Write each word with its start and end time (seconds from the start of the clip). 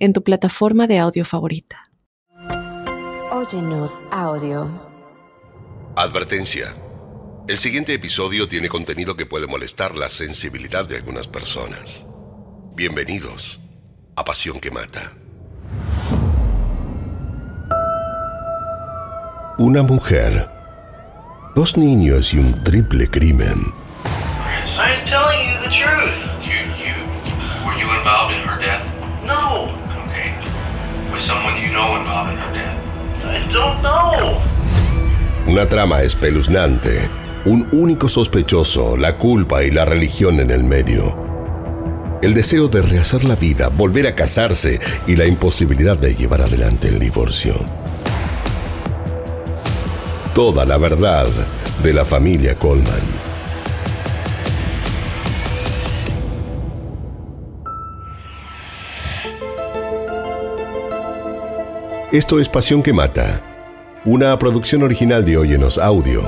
en 0.00 0.14
tu 0.14 0.24
plataforma 0.24 0.86
de 0.86 0.98
audio 0.98 1.24
favorita. 1.24 1.90
Óyenos 3.30 4.04
audio. 4.10 4.68
Advertencia. 5.94 6.74
El 7.46 7.58
siguiente 7.58 7.92
episodio 7.92 8.48
tiene 8.48 8.68
contenido 8.68 9.14
que 9.16 9.26
puede 9.26 9.46
molestar 9.46 9.94
la 9.94 10.08
sensibilidad 10.08 10.88
de 10.88 10.96
algunas 10.96 11.28
personas. 11.28 12.06
Bienvenidos 12.74 13.60
a 14.16 14.24
Pasión 14.24 14.58
que 14.58 14.70
Mata. 14.70 15.12
Una 19.58 19.82
mujer, 19.82 20.48
dos 21.54 21.76
niños 21.76 22.32
y 22.32 22.38
un 22.38 22.62
triple 22.64 23.06
crimen. 23.08 23.74
I'm 24.78 25.04
telling 25.04 25.50
you 25.50 25.60
the 25.62 25.68
truth. 25.68 26.29
Una 35.50 35.66
trama 35.66 36.02
espeluznante, 36.02 37.10
un 37.44 37.66
único 37.72 38.06
sospechoso, 38.06 38.96
la 38.96 39.16
culpa 39.16 39.64
y 39.64 39.72
la 39.72 39.84
religión 39.84 40.38
en 40.38 40.52
el 40.52 40.62
medio. 40.62 41.12
El 42.22 42.34
deseo 42.34 42.68
de 42.68 42.82
rehacer 42.82 43.24
la 43.24 43.34
vida, 43.34 43.68
volver 43.68 44.06
a 44.06 44.14
casarse 44.14 44.78
y 45.08 45.16
la 45.16 45.26
imposibilidad 45.26 45.98
de 45.98 46.14
llevar 46.14 46.42
adelante 46.42 46.86
el 46.86 47.00
divorcio. 47.00 47.56
Toda 50.36 50.64
la 50.64 50.78
verdad 50.78 51.26
de 51.82 51.94
la 51.94 52.04
familia 52.04 52.54
Coleman. 52.54 53.00
Esto 62.12 62.38
es 62.38 62.48
Pasión 62.48 62.84
que 62.84 62.92
Mata, 62.92 63.49
una 64.04 64.38
producción 64.38 64.82
original 64.82 65.24
de 65.24 65.36
Óyenos 65.36 65.76
Audio, 65.76 66.22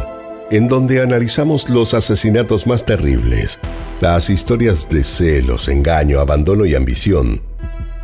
en 0.51 0.69
donde 0.69 1.01
analizamos 1.01 1.71
los 1.71 1.95
asesinatos 1.95 2.67
más 2.67 2.85
terribles, 2.85 3.59
las 4.01 4.29
historias 4.29 4.91
de 4.91 5.03
celos, 5.03 5.69
engaño, 5.69 6.21
abandono 6.21 6.67
y 6.67 6.75
ambición 6.75 7.41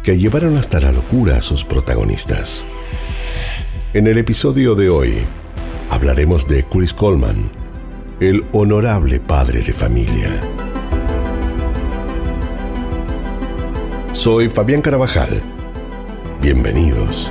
que 0.03 0.17
llevaron 0.17 0.57
hasta 0.57 0.81
la 0.81 0.91
locura 0.91 1.37
a 1.37 1.43
sus 1.43 1.65
protagonistas. 1.65 2.65
En 3.93 4.07
el 4.07 4.17
episodio 4.17 4.75
de 4.75 4.89
hoy 4.89 5.27
hablaremos 5.91 6.49
de 6.49 6.65
Chris 6.65 6.95
Coleman, 6.95 7.51
el 8.21 8.45
honorable 8.53 9.21
padre 9.21 9.61
de 9.61 9.73
familia. 9.75 10.43
Soy 14.13 14.49
Fabián 14.49 14.81
Carabajal. 14.81 15.43
Bienvenidos. 16.41 17.31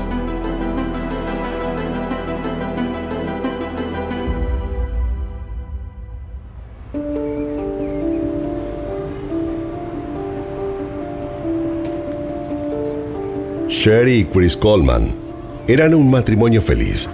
Sherry 13.77 14.21
y 14.21 14.26
Chris 14.26 14.58
Coleman 14.58 15.14
eran 15.67 15.93
un 15.93 16.10
matrimonio 16.10 16.64
feliz. 16.64 17.08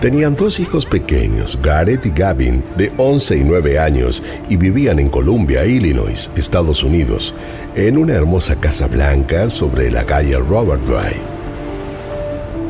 Tenían 0.00 0.34
dos 0.34 0.58
hijos 0.58 0.84
pequeños, 0.84 1.56
Garrett 1.62 2.04
y 2.04 2.10
Gavin, 2.10 2.64
de 2.76 2.90
11 2.96 3.36
y 3.36 3.44
9 3.44 3.78
años, 3.78 4.20
y 4.48 4.56
vivían 4.56 4.98
en 4.98 5.08
Columbia, 5.08 5.64
Illinois, 5.64 6.28
Estados 6.34 6.82
Unidos, 6.82 7.32
en 7.76 7.98
una 7.98 8.14
hermosa 8.14 8.56
casa 8.58 8.88
blanca 8.88 9.48
sobre 9.48 9.92
la 9.92 10.04
calle 10.04 10.36
Robert 10.38 10.82
Drive. 10.82 11.22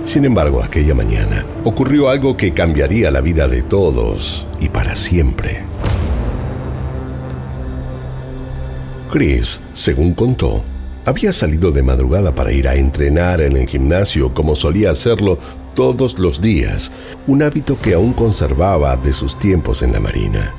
Sin 0.04 0.26
embargo, 0.26 0.62
aquella 0.62 0.94
mañana 0.94 1.46
ocurrió 1.64 2.10
algo 2.10 2.36
que 2.36 2.52
cambiaría 2.52 3.10
la 3.10 3.22
vida 3.22 3.48
de 3.48 3.62
todos 3.62 4.46
y 4.60 4.68
para 4.68 4.94
siempre. 4.94 5.64
Chris, 9.10 9.58
según 9.72 10.12
contó, 10.12 10.62
había 11.04 11.32
salido 11.32 11.72
de 11.72 11.82
madrugada 11.82 12.34
para 12.34 12.52
ir 12.52 12.68
a 12.68 12.74
entrenar 12.74 13.40
en 13.40 13.56
el 13.56 13.68
gimnasio 13.68 14.32
como 14.32 14.54
solía 14.54 14.90
hacerlo 14.90 15.38
todos 15.74 16.18
los 16.18 16.40
días, 16.40 16.92
un 17.26 17.42
hábito 17.42 17.78
que 17.80 17.94
aún 17.94 18.12
conservaba 18.12 18.96
de 18.96 19.12
sus 19.12 19.38
tiempos 19.38 19.82
en 19.82 19.92
la 19.92 20.00
Marina. 20.00 20.54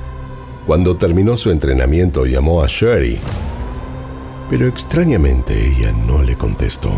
Cuando 0.66 0.96
terminó 0.96 1.36
su 1.36 1.50
entrenamiento 1.50 2.26
llamó 2.26 2.62
a 2.62 2.66
Sherry, 2.66 3.18
pero 4.50 4.66
extrañamente 4.66 5.68
ella 5.68 5.92
no 5.92 6.22
le 6.22 6.36
contestó. 6.36 6.92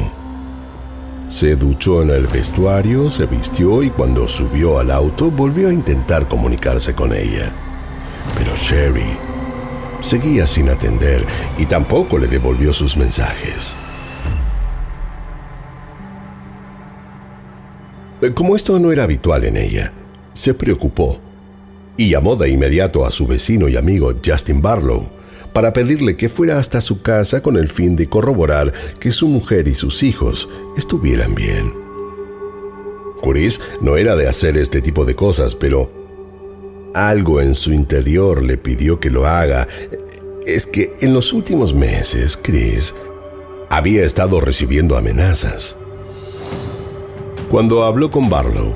Se 1.29 1.57
duchó 1.57 2.03
en 2.03 2.11
el 2.11 2.27
vestuario, 2.29 3.11
se 3.11 3.27
vistió 3.27 3.83
y 3.83 3.91
cuando 3.91 4.29
subió 4.29 4.79
al 4.79 4.93
auto 4.93 5.31
volvió 5.31 5.69
a 5.69 5.73
intentar 5.73 6.29
comunicarse 6.29 6.95
con 6.95 7.13
ella. 7.13 7.53
Pero 8.39 8.55
Sherry 8.55 9.17
seguía 10.07 10.47
sin 10.47 10.69
atender 10.69 11.25
y 11.59 11.67
tampoco 11.67 12.17
le 12.19 12.29
devolvió 12.29 12.73
sus 12.73 12.97
mensajes. 12.97 13.75
Como 18.35 18.57
esto 18.57 18.79
no 18.79 18.93
era 18.93 19.05
habitual 19.05 19.45
en 19.45 19.57
ella, 19.57 19.93
se 20.33 20.55
preocupó 20.55 21.21
y 21.97 22.11
llamó 22.11 22.37
de 22.37 22.49
inmediato 22.51 23.05
a 23.05 23.11
su 23.11 23.27
vecino 23.27 23.69
y 23.69 23.77
amigo 23.77 24.15
Justin 24.25 24.63
Barlow 24.63 25.11
para 25.53 25.73
pedirle 25.73 26.17
que 26.17 26.29
fuera 26.29 26.59
hasta 26.59 26.81
su 26.81 27.03
casa 27.03 27.43
con 27.43 27.57
el 27.57 27.69
fin 27.69 27.97
de 27.97 28.09
corroborar 28.09 28.73
que 29.01 29.11
su 29.11 29.29
mujer 29.29 29.69
y 29.69 29.75
sus 29.75 30.03
hijos 30.03 30.49
estuvieran 30.77 31.35
bien. 31.35 31.73
Chris 33.23 33.61
no 33.81 33.97
era 33.97 34.15
de 34.17 34.29
hacer 34.29 34.57
este 34.57 34.81
tipo 34.83 35.05
de 35.05 35.17
cosas, 35.17 35.55
pero 35.55 36.06
algo 36.97 37.43
en 37.43 37.55
su 37.55 37.75
interior 37.75 38.43
le 38.43 38.57
pidió 38.57 38.99
que 38.99 39.11
lo 39.11 39.27
haga. 39.27 39.69
Es 40.47 40.67
que 40.67 40.95
en 41.01 41.13
los 41.13 41.35
últimos 41.35 41.75
meses, 41.75 42.39
Chris 42.41 42.95
había 43.69 44.03
estado 44.03 44.41
recibiendo 44.41 44.97
amenazas. 44.97 45.77
Cuando 47.51 47.85
habló 47.85 48.11
con 48.11 48.31
Barlow, 48.31 48.75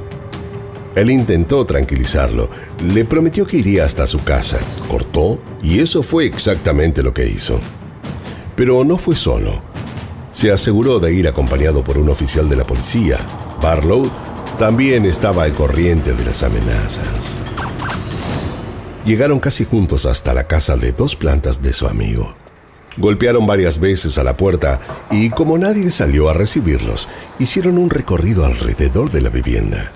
él 0.97 1.11
intentó 1.11 1.65
tranquilizarlo, 1.65 2.51
le 2.93 3.05
prometió 3.05 3.47
que 3.47 3.57
iría 3.57 3.85
hasta 3.85 4.07
su 4.07 4.23
casa, 4.23 4.59
cortó 4.89 5.41
y 5.63 5.79
eso 5.79 6.03
fue 6.03 6.27
exactamente 6.27 7.03
lo 7.03 7.15
que 7.15 7.27
hizo. 7.27 7.59
Pero 8.55 8.85
no 8.85 8.99
fue 8.99 9.17
solo. 9.17 9.63
Se 10.31 10.53
aseguró 10.53 11.01
de 11.01 11.15
ir 11.15 11.27
acompañado 11.27 11.83
por 11.83 11.97
un 11.97 12.11
oficial 12.11 12.49
de 12.49 12.57
la 12.57 12.65
policía. 12.65 13.17
Barlow 13.63 14.11
también 14.59 15.07
estaba 15.07 15.45
al 15.45 15.53
corriente 15.53 16.13
de 16.13 16.25
las 16.25 16.43
amenazas. 16.43 17.50
Llegaron 19.05 19.41
casi 19.41 19.65
juntos 19.65 20.05
hasta 20.05 20.34
la 20.34 20.44
casa 20.44 20.77
de 20.77 20.93
dos 20.93 21.16
plantas 21.16 21.62
de 21.62 21.72
su 21.72 21.87
amigo. 21.87 22.34
Golpearon 22.97 23.47
varias 23.47 23.81
veces 23.81 24.19
a 24.19 24.25
la 24.25 24.37
puerta 24.37 24.81
y 25.11 25.31
como 25.31 25.56
nadie 25.56 25.91
salió 25.91 26.28
a 26.28 26.34
recibirlos, 26.34 27.09
hicieron 27.39 27.78
un 27.78 27.89
recorrido 27.89 28.44
alrededor 28.44 29.10
de 29.10 29.22
la 29.22 29.30
vivienda. 29.30 29.92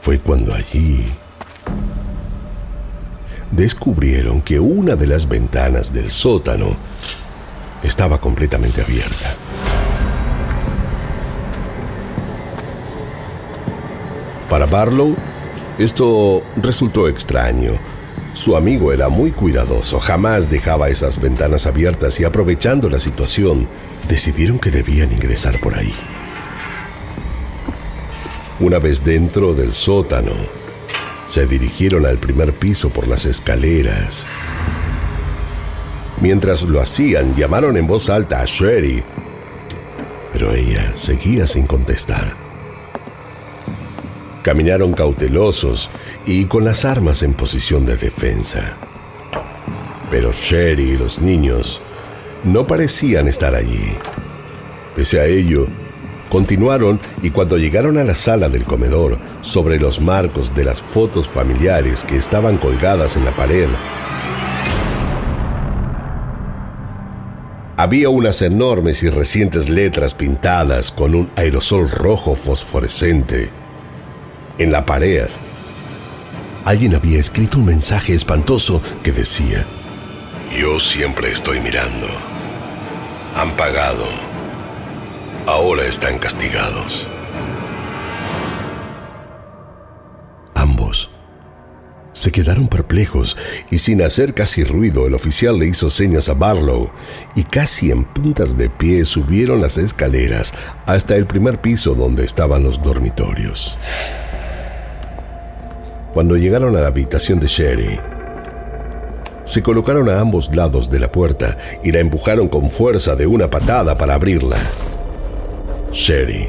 Fue 0.00 0.18
cuando 0.18 0.54
allí 0.54 1.04
descubrieron 3.50 4.40
que 4.42 4.60
una 4.60 4.94
de 4.94 5.06
las 5.06 5.28
ventanas 5.28 5.92
del 5.92 6.12
sótano 6.12 6.76
estaba 7.82 8.20
completamente 8.20 8.80
abierta. 8.80 9.34
Para 14.50 14.66
Barlow, 14.66 15.16
esto 15.78 16.42
resultó 16.56 17.08
extraño. 17.08 17.78
Su 18.34 18.56
amigo 18.56 18.92
era 18.92 19.08
muy 19.08 19.30
cuidadoso, 19.30 19.98
jamás 19.98 20.50
dejaba 20.50 20.90
esas 20.90 21.18
ventanas 21.18 21.66
abiertas 21.66 22.20
y 22.20 22.24
aprovechando 22.24 22.90
la 22.90 23.00
situación, 23.00 23.66
decidieron 24.08 24.58
que 24.58 24.70
debían 24.70 25.10
ingresar 25.12 25.58
por 25.60 25.74
ahí. 25.74 25.94
Una 28.60 28.78
vez 28.78 29.02
dentro 29.02 29.54
del 29.54 29.72
sótano, 29.72 30.32
se 31.24 31.46
dirigieron 31.46 32.04
al 32.04 32.18
primer 32.18 32.52
piso 32.52 32.90
por 32.90 33.08
las 33.08 33.24
escaleras 33.24 34.26
Mientras 36.20 36.62
lo 36.64 36.80
hacían, 36.80 37.34
llamaron 37.34 37.78
en 37.78 37.86
voz 37.86 38.10
alta 38.10 38.42
a 38.42 38.44
Sherry, 38.44 39.02
pero 40.34 40.52
ella 40.52 40.94
seguía 40.94 41.46
sin 41.46 41.66
contestar. 41.66 42.49
Caminaron 44.42 44.94
cautelosos 44.94 45.90
y 46.26 46.46
con 46.46 46.64
las 46.64 46.84
armas 46.84 47.22
en 47.22 47.34
posición 47.34 47.84
de 47.84 47.96
defensa. 47.96 48.76
Pero 50.10 50.32
Sherry 50.32 50.92
y 50.92 50.96
los 50.96 51.20
niños 51.20 51.80
no 52.44 52.66
parecían 52.66 53.28
estar 53.28 53.54
allí. 53.54 53.92
Pese 54.96 55.20
a 55.20 55.26
ello, 55.26 55.66
continuaron 56.30 57.00
y 57.22 57.30
cuando 57.30 57.58
llegaron 57.58 57.98
a 57.98 58.04
la 58.04 58.14
sala 58.14 58.48
del 58.48 58.64
comedor, 58.64 59.18
sobre 59.42 59.78
los 59.78 60.00
marcos 60.00 60.54
de 60.54 60.64
las 60.64 60.80
fotos 60.80 61.28
familiares 61.28 62.04
que 62.04 62.16
estaban 62.16 62.56
colgadas 62.56 63.16
en 63.16 63.24
la 63.24 63.32
pared, 63.32 63.68
había 67.76 68.10
unas 68.10 68.42
enormes 68.42 69.02
y 69.02 69.08
recientes 69.08 69.70
letras 69.70 70.12
pintadas 70.12 70.92
con 70.92 71.14
un 71.14 71.30
aerosol 71.34 71.90
rojo 71.90 72.34
fosforescente. 72.34 73.50
En 74.60 74.70
la 74.70 74.84
pared, 74.84 75.26
alguien 76.66 76.94
había 76.94 77.18
escrito 77.18 77.56
un 77.56 77.64
mensaje 77.64 78.14
espantoso 78.14 78.82
que 79.02 79.10
decía, 79.10 79.66
Yo 80.54 80.78
siempre 80.78 81.32
estoy 81.32 81.60
mirando. 81.60 82.06
Han 83.36 83.56
pagado. 83.56 84.04
Ahora 85.46 85.84
están 85.84 86.18
castigados. 86.18 87.08
Ambos 90.54 91.08
se 92.12 92.30
quedaron 92.30 92.68
perplejos 92.68 93.38
y 93.70 93.78
sin 93.78 94.02
hacer 94.02 94.34
casi 94.34 94.62
ruido 94.62 95.06
el 95.06 95.14
oficial 95.14 95.58
le 95.58 95.68
hizo 95.68 95.88
señas 95.88 96.28
a 96.28 96.34
Barlow 96.34 96.90
y 97.34 97.44
casi 97.44 97.90
en 97.90 98.04
puntas 98.04 98.58
de 98.58 98.68
pie 98.68 99.06
subieron 99.06 99.62
las 99.62 99.78
escaleras 99.78 100.52
hasta 100.84 101.16
el 101.16 101.26
primer 101.26 101.62
piso 101.62 101.94
donde 101.94 102.26
estaban 102.26 102.62
los 102.62 102.82
dormitorios. 102.82 103.78
Cuando 106.12 106.36
llegaron 106.36 106.76
a 106.76 106.80
la 106.80 106.88
habitación 106.88 107.38
de 107.38 107.46
Sherry, 107.46 108.00
se 109.44 109.62
colocaron 109.62 110.08
a 110.08 110.20
ambos 110.20 110.54
lados 110.54 110.90
de 110.90 110.98
la 110.98 111.10
puerta 111.10 111.56
y 111.82 111.92
la 111.92 112.00
empujaron 112.00 112.48
con 112.48 112.70
fuerza 112.70 113.14
de 113.14 113.26
una 113.26 113.48
patada 113.48 113.96
para 113.96 114.14
abrirla. 114.14 114.58
Sherry 115.92 116.48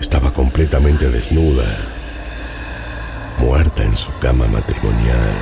estaba 0.00 0.32
completamente 0.32 1.10
desnuda 1.10 1.64
muerta 3.38 3.84
en 3.84 3.94
su 3.94 4.10
cama 4.18 4.46
matrimonial. 4.48 5.36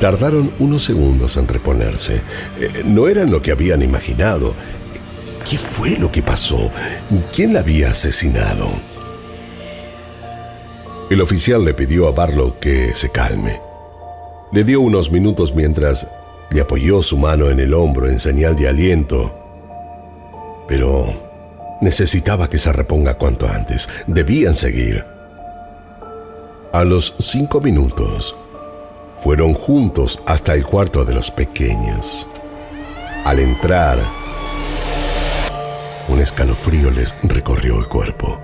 Tardaron 0.00 0.52
unos 0.58 0.82
segundos 0.82 1.36
en 1.36 1.46
reponerse. 1.46 2.22
Eh, 2.58 2.82
no 2.84 3.08
eran 3.08 3.30
lo 3.30 3.40
que 3.40 3.52
habían 3.52 3.82
imaginado. 3.82 4.54
¿Qué 5.52 5.58
fue 5.58 5.98
lo 5.98 6.10
que 6.10 6.22
pasó? 6.22 6.70
¿Quién 7.30 7.52
la 7.52 7.60
había 7.60 7.90
asesinado? 7.90 8.70
El 11.10 11.20
oficial 11.20 11.62
le 11.62 11.74
pidió 11.74 12.08
a 12.08 12.12
Barlow 12.12 12.58
que 12.58 12.94
se 12.94 13.10
calme. 13.10 13.60
Le 14.50 14.64
dio 14.64 14.80
unos 14.80 15.10
minutos 15.10 15.54
mientras 15.54 16.08
le 16.50 16.62
apoyó 16.62 17.02
su 17.02 17.18
mano 17.18 17.50
en 17.50 17.60
el 17.60 17.74
hombro 17.74 18.08
en 18.08 18.18
señal 18.18 18.56
de 18.56 18.66
aliento 18.66 19.42
pero 20.66 21.12
necesitaba 21.82 22.48
que 22.48 22.56
se 22.56 22.72
reponga 22.72 23.18
cuanto 23.18 23.46
antes. 23.46 23.90
Debían 24.06 24.54
seguir. 24.54 25.04
A 26.72 26.82
los 26.82 27.14
cinco 27.18 27.60
minutos, 27.60 28.34
fueron 29.18 29.52
juntos 29.52 30.18
hasta 30.24 30.54
el 30.54 30.64
cuarto 30.64 31.04
de 31.04 31.12
los 31.12 31.30
pequeños. 31.30 32.26
Al 33.26 33.38
entrar, 33.38 33.98
un 36.08 36.20
escalofrío 36.20 36.90
les 36.90 37.14
recorrió 37.22 37.78
el 37.78 37.88
cuerpo. 37.88 38.40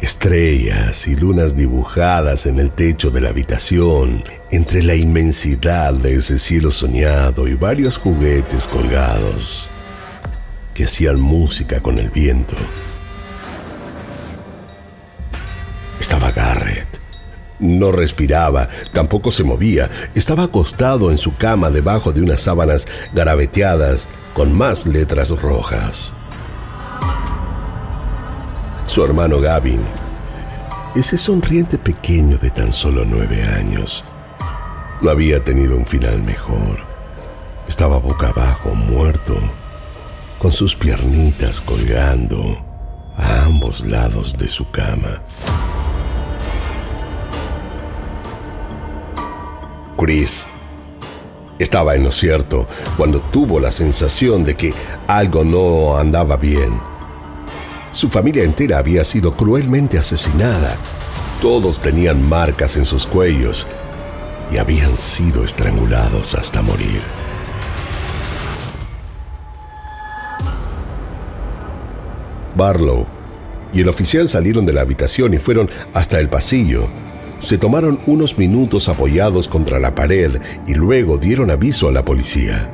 Estrellas 0.00 1.08
y 1.08 1.16
lunas 1.16 1.56
dibujadas 1.56 2.46
en 2.46 2.58
el 2.58 2.70
techo 2.70 3.10
de 3.10 3.22
la 3.22 3.30
habitación, 3.30 4.24
entre 4.50 4.82
la 4.82 4.94
inmensidad 4.94 5.94
de 5.94 6.16
ese 6.16 6.38
cielo 6.38 6.70
soñado 6.70 7.48
y 7.48 7.54
varios 7.54 7.98
juguetes 7.98 8.68
colgados 8.68 9.70
que 10.74 10.84
hacían 10.84 11.18
música 11.18 11.80
con 11.80 11.98
el 11.98 12.10
viento. 12.10 12.54
Estaba 15.98 16.30
Garrett. 16.30 16.85
No 17.58 17.92
respiraba, 17.92 18.68
tampoco 18.92 19.30
se 19.30 19.44
movía. 19.44 19.90
Estaba 20.14 20.44
acostado 20.44 21.10
en 21.10 21.18
su 21.18 21.36
cama 21.36 21.70
debajo 21.70 22.12
de 22.12 22.20
unas 22.20 22.42
sábanas 22.42 22.86
garabeteadas 23.14 24.08
con 24.34 24.52
más 24.52 24.86
letras 24.86 25.30
rojas. 25.30 26.12
Su 28.86 29.04
hermano 29.04 29.40
Gavin, 29.40 29.80
ese 30.94 31.18
sonriente 31.18 31.78
pequeño 31.78 32.38
de 32.38 32.50
tan 32.50 32.72
solo 32.72 33.04
nueve 33.04 33.42
años, 33.42 34.04
no 35.00 35.10
había 35.10 35.42
tenido 35.42 35.76
un 35.76 35.86
final 35.86 36.22
mejor. 36.22 36.78
Estaba 37.68 37.98
boca 37.98 38.28
abajo, 38.28 38.74
muerto 38.74 39.36
con 40.38 40.52
sus 40.52 40.76
piernitas 40.76 41.60
colgando 41.60 42.62
a 43.16 43.44
ambos 43.44 43.84
lados 43.84 44.36
de 44.36 44.48
su 44.48 44.70
cama. 44.70 45.22
Chris 49.96 50.46
estaba 51.58 51.94
en 51.94 52.04
lo 52.04 52.12
cierto 52.12 52.66
cuando 52.96 53.20
tuvo 53.20 53.60
la 53.60 53.72
sensación 53.72 54.44
de 54.44 54.54
que 54.54 54.74
algo 55.08 55.42
no 55.42 55.96
andaba 55.96 56.36
bien. 56.36 56.80
Su 57.92 58.10
familia 58.10 58.44
entera 58.44 58.78
había 58.78 59.04
sido 59.04 59.32
cruelmente 59.32 59.98
asesinada. 59.98 60.76
Todos 61.40 61.80
tenían 61.80 62.26
marcas 62.28 62.76
en 62.76 62.84
sus 62.84 63.06
cuellos 63.06 63.66
y 64.52 64.58
habían 64.58 64.96
sido 64.96 65.44
estrangulados 65.44 66.34
hasta 66.34 66.60
morir. 66.60 67.00
Barlow 72.54 73.06
y 73.72 73.80
el 73.80 73.88
oficial 73.88 74.28
salieron 74.28 74.64
de 74.64 74.72
la 74.72 74.82
habitación 74.82 75.34
y 75.34 75.38
fueron 75.38 75.70
hasta 75.92 76.18
el 76.18 76.28
pasillo. 76.28 76.88
Se 77.38 77.58
tomaron 77.58 78.00
unos 78.06 78.38
minutos 78.38 78.88
apoyados 78.88 79.46
contra 79.46 79.78
la 79.78 79.94
pared 79.94 80.40
y 80.66 80.74
luego 80.74 81.18
dieron 81.18 81.50
aviso 81.50 81.88
a 81.88 81.92
la 81.92 82.04
policía. 82.04 82.70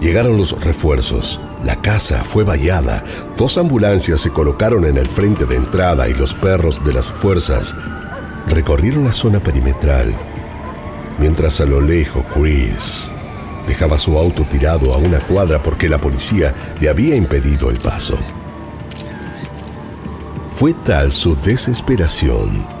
Llegaron 0.00 0.36
los 0.36 0.62
refuerzos, 0.62 1.40
la 1.64 1.76
casa 1.76 2.22
fue 2.24 2.44
vallada, 2.44 3.02
dos 3.36 3.58
ambulancias 3.58 4.20
se 4.20 4.30
colocaron 4.30 4.84
en 4.84 4.96
el 4.96 5.08
frente 5.08 5.44
de 5.44 5.56
entrada 5.56 6.08
y 6.08 6.14
los 6.14 6.34
perros 6.34 6.84
de 6.84 6.92
las 6.92 7.10
fuerzas 7.10 7.74
recorrieron 8.48 9.04
la 9.04 9.12
zona 9.12 9.40
perimetral, 9.40 10.14
mientras 11.18 11.60
a 11.60 11.64
lo 11.64 11.80
lejos 11.80 12.24
Chris 12.34 13.10
dejaba 13.66 13.98
su 13.98 14.16
auto 14.16 14.44
tirado 14.44 14.94
a 14.94 14.98
una 14.98 15.20
cuadra 15.26 15.62
porque 15.62 15.88
la 15.88 15.98
policía 15.98 16.54
le 16.80 16.88
había 16.88 17.16
impedido 17.16 17.70
el 17.70 17.78
paso. 17.78 18.16
Fue 20.50 20.74
tal 20.74 21.12
su 21.12 21.34
desesperación 21.34 22.77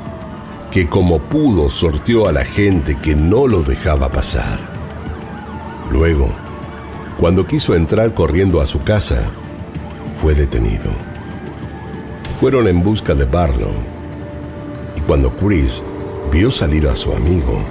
que 0.70 0.86
como 0.86 1.18
pudo 1.18 1.70
sorteó 1.70 2.28
a 2.28 2.32
la 2.32 2.44
gente 2.44 2.96
que 2.96 3.14
no 3.14 3.46
lo 3.46 3.62
dejaba 3.62 4.10
pasar. 4.10 4.58
Luego, 5.90 6.28
cuando 7.18 7.46
quiso 7.46 7.74
entrar 7.74 8.14
corriendo 8.14 8.60
a 8.60 8.66
su 8.66 8.82
casa, 8.82 9.30
fue 10.16 10.34
detenido. 10.34 10.90
Fueron 12.40 12.68
en 12.68 12.82
busca 12.82 13.14
de 13.14 13.24
Barlow 13.24 13.72
y 14.96 15.00
cuando 15.00 15.30
Chris 15.30 15.82
vio 16.30 16.50
salir 16.50 16.86
a 16.86 16.94
su 16.94 17.12
amigo, 17.12 17.64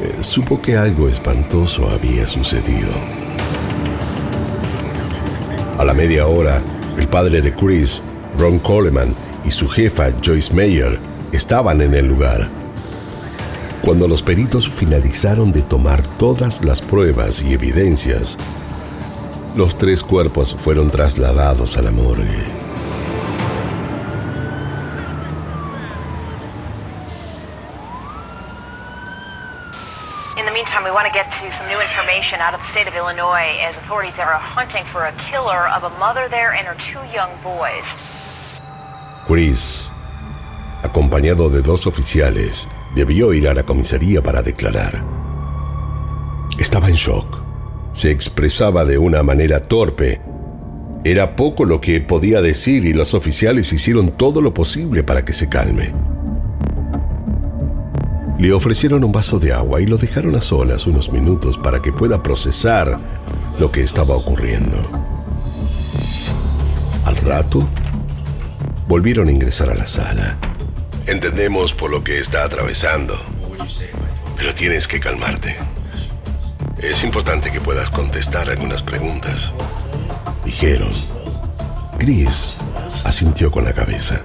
eh, 0.00 0.22
supo 0.22 0.62
que 0.62 0.76
algo 0.76 1.08
espantoso 1.08 1.88
había 1.90 2.26
sucedido. 2.26 2.92
A 5.78 5.84
la 5.84 5.94
media 5.94 6.26
hora, 6.28 6.62
el 6.96 7.08
padre 7.08 7.42
de 7.42 7.52
Chris 7.52 8.00
Ron 8.38 8.58
Coleman 8.60 9.14
y 9.44 9.50
su 9.50 9.68
jefa 9.68 10.12
Joyce 10.24 10.54
Mayer 10.54 10.98
estaban 11.32 11.80
en 11.80 11.94
el 11.94 12.06
lugar. 12.06 12.48
Cuando 13.82 14.06
los 14.06 14.22
peritos 14.22 14.68
finalizaron 14.68 15.50
de 15.50 15.62
tomar 15.62 16.02
todas 16.18 16.64
las 16.64 16.80
pruebas 16.80 17.42
y 17.42 17.54
evidencias, 17.54 18.38
los 19.56 19.76
tres 19.76 20.04
cuerpos 20.04 20.54
fueron 20.54 20.88
trasladados 20.88 21.76
a 21.76 21.82
la 21.82 21.90
morgue. 21.90 22.44
In 30.38 30.46
the 30.46 30.52
meantime, 30.52 30.84
we 30.84 30.90
want 30.90 31.06
to 31.06 31.12
get 31.12 31.30
to 31.40 31.50
some 31.50 31.66
new 31.68 31.80
information 31.80 32.40
out 32.40 32.54
of 32.54 32.60
the 32.60 32.66
state 32.66 32.86
of 32.86 32.94
Illinois 32.94 33.58
as 33.60 33.76
authorities 33.76 34.18
are 34.18 34.38
hunting 34.38 34.84
for 34.84 35.06
a 35.06 35.12
killer 35.30 35.68
of 35.68 35.84
a 35.84 35.90
mother 35.98 36.28
there 36.28 36.52
and 36.52 36.66
her 36.66 36.76
two 36.76 37.02
young 37.12 37.30
boys. 37.42 37.84
Chris, 39.26 39.90
acompañado 40.82 41.48
de 41.48 41.62
dos 41.62 41.86
oficiales, 41.86 42.68
debió 42.94 43.32
ir 43.32 43.48
a 43.48 43.54
la 43.54 43.62
comisaría 43.62 44.22
para 44.22 44.42
declarar. 44.42 45.04
Estaba 46.58 46.88
en 46.88 46.94
shock. 46.94 47.40
Se 47.92 48.10
expresaba 48.10 48.84
de 48.84 48.98
una 48.98 49.22
manera 49.22 49.60
torpe. 49.60 50.20
Era 51.04 51.36
poco 51.36 51.64
lo 51.64 51.80
que 51.80 52.00
podía 52.00 52.40
decir 52.40 52.84
y 52.84 52.92
los 52.92 53.14
oficiales 53.14 53.72
hicieron 53.72 54.16
todo 54.16 54.40
lo 54.40 54.54
posible 54.54 55.02
para 55.02 55.24
que 55.24 55.32
se 55.32 55.48
calme. 55.48 55.92
Le 58.38 58.52
ofrecieron 58.52 59.04
un 59.04 59.12
vaso 59.12 59.38
de 59.38 59.52
agua 59.52 59.80
y 59.80 59.86
lo 59.86 59.98
dejaron 59.98 60.34
a 60.36 60.40
solas 60.40 60.86
unos 60.86 61.12
minutos 61.12 61.58
para 61.58 61.80
que 61.80 61.92
pueda 61.92 62.22
procesar 62.22 62.98
lo 63.58 63.70
que 63.70 63.82
estaba 63.82 64.16
ocurriendo. 64.16 64.88
Al 67.04 67.16
rato, 67.16 67.66
volvieron 68.88 69.28
a 69.28 69.32
ingresar 69.32 69.70
a 69.70 69.74
la 69.74 69.86
sala. 69.86 70.36
Entendemos 71.06 71.74
por 71.74 71.90
lo 71.90 72.04
que 72.04 72.18
está 72.18 72.44
atravesando, 72.44 73.14
pero 74.36 74.54
tienes 74.54 74.86
que 74.86 75.00
calmarte. 75.00 75.56
Es 76.78 77.04
importante 77.04 77.50
que 77.50 77.60
puedas 77.60 77.90
contestar 77.90 78.48
algunas 78.50 78.82
preguntas. 78.82 79.52
Dijeron. 80.44 80.92
Chris 81.98 82.52
asintió 83.04 83.50
con 83.50 83.64
la 83.64 83.72
cabeza. 83.72 84.22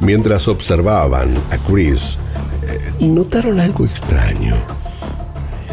Mientras 0.00 0.48
observaban 0.48 1.36
a 1.50 1.58
Chris, 1.58 2.18
eh, 2.62 2.92
notaron 3.00 3.60
algo 3.60 3.84
extraño. 3.84 4.56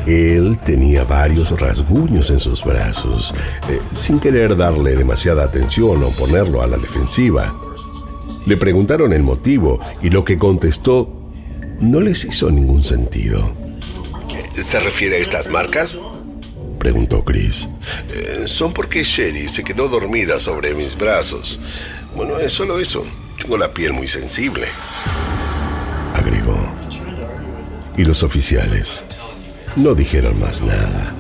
Él 0.06 0.60
tenía 0.64 1.04
varios 1.04 1.60
rasguños 1.60 2.30
en 2.30 2.40
sus 2.40 2.64
brazos, 2.64 3.34
eh, 3.70 3.80
sin 3.96 4.20
querer 4.20 4.56
darle 4.56 4.96
demasiada 4.96 5.44
atención 5.44 6.04
o 6.04 6.10
ponerlo 6.10 6.62
a 6.62 6.68
la 6.68 6.78
defensiva. 6.78 7.54
Le 8.46 8.58
preguntaron 8.58 9.12
el 9.14 9.24
motivo 9.24 9.80
y 10.02 10.10
lo 10.10 10.24
que 10.24 10.38
contestó 10.38 11.10
no 11.80 12.00
les 12.00 12.24
hizo 12.26 12.52
ningún 12.52 12.84
sentido. 12.84 13.56
¿Se 14.54 14.80
refiere 14.80 15.18
a 15.18 15.20
estas 15.20 15.50
marcas? 15.50 15.98
Preguntó 16.80 17.24
Chris. 17.24 17.68
Eh, 18.14 18.44
son 18.46 18.72
porque 18.72 19.04
Sherry 19.04 19.48
se 19.48 19.64
quedó 19.64 19.88
dormida 19.88 20.40
sobre 20.40 20.76
mis 20.76 20.96
brazos. 20.96 21.60
Bueno, 22.16 22.40
es 22.40 22.54
solo 22.54 22.80
eso. 22.80 23.04
Tengo 23.42 23.58
la 23.58 23.74
piel 23.74 23.94
muy 23.94 24.08
sensible. 24.08 24.68
Agregó. 26.14 26.58
Y 27.98 28.06
los 28.06 28.24
oficiales 28.24 29.04
no 29.76 29.96
dijeron 29.96 30.40
más 30.40 30.62
nada. 30.62 31.16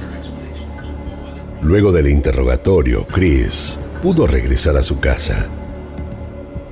Luego 1.61 1.91
del 1.91 2.09
interrogatorio, 2.09 3.07
Chris 3.07 3.79
pudo 4.03 4.27
regresar 4.27 4.77
a 4.77 4.83
su 4.83 4.99
casa. 4.99 5.47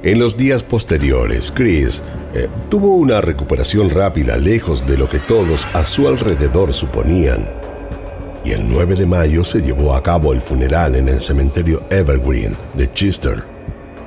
En 0.03 0.19
los 0.19 0.36
días 0.36 0.63
posteriores, 0.63 1.50
Chris 1.50 2.03
eh, 2.33 2.50
tuvo 2.69 2.98
una 2.98 3.22
recuperación 3.22 3.89
rápida 3.89 4.36
lejos 4.36 4.86
de 4.86 4.98
lo 4.98 5.07
que 5.07 5.19
todos 5.19 5.65
a 5.72 5.86
su 5.86 6.10
alrededor 6.10 6.74
suponían. 6.74 7.50
Y 8.43 8.51
el 8.51 8.67
9 8.67 8.95
de 8.95 9.05
mayo 9.05 9.45
se 9.45 9.62
llevó 9.62 9.95
a 9.95 10.03
cabo 10.03 10.33
el 10.33 10.41
funeral 10.41 10.95
en 10.95 11.07
el 11.07 11.22
cementerio 11.22 11.83
Evergreen 11.89 12.57
de 12.74 12.91
Chester, 12.91 13.45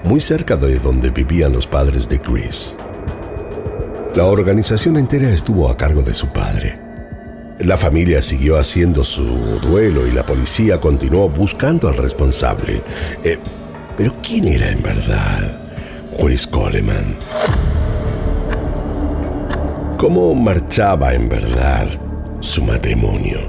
muy 0.05 0.21
cerca 0.21 0.55
de 0.57 0.79
donde 0.81 1.09
vivían 1.09 1.55
los 1.55 1.67
padres 1.67 2.07
de 2.11 2.21
Chris. 2.21 2.77
La 4.15 4.27
organización 4.27 4.99
entera 4.99 5.31
estuvo 5.31 5.71
a 5.71 5.79
cargo 5.79 6.03
de 6.03 6.13
su 6.13 6.27
padre. 6.29 6.79
La 7.61 7.79
familia 7.79 8.23
siguió 8.23 8.59
haciendo 8.59 9.03
su 9.03 9.25
duelo 9.61 10.07
y 10.07 10.11
la 10.11 10.27
policía 10.27 10.79
continuó 10.79 11.31
buscando 11.31 11.89
al 11.89 11.97
responsable. 11.97 12.83
Eh, 13.25 13.39
pero 13.97 14.15
¿quién 14.23 14.47
era 14.47 14.69
en 14.69 14.83
verdad? 14.83 15.66
Chris 16.19 16.47
Coleman. 16.47 17.17
¿Cómo 19.99 20.35
marchaba 20.35 21.13
en 21.13 21.29
verdad 21.29 21.87
su 22.41 22.63
matrimonio? 22.63 23.47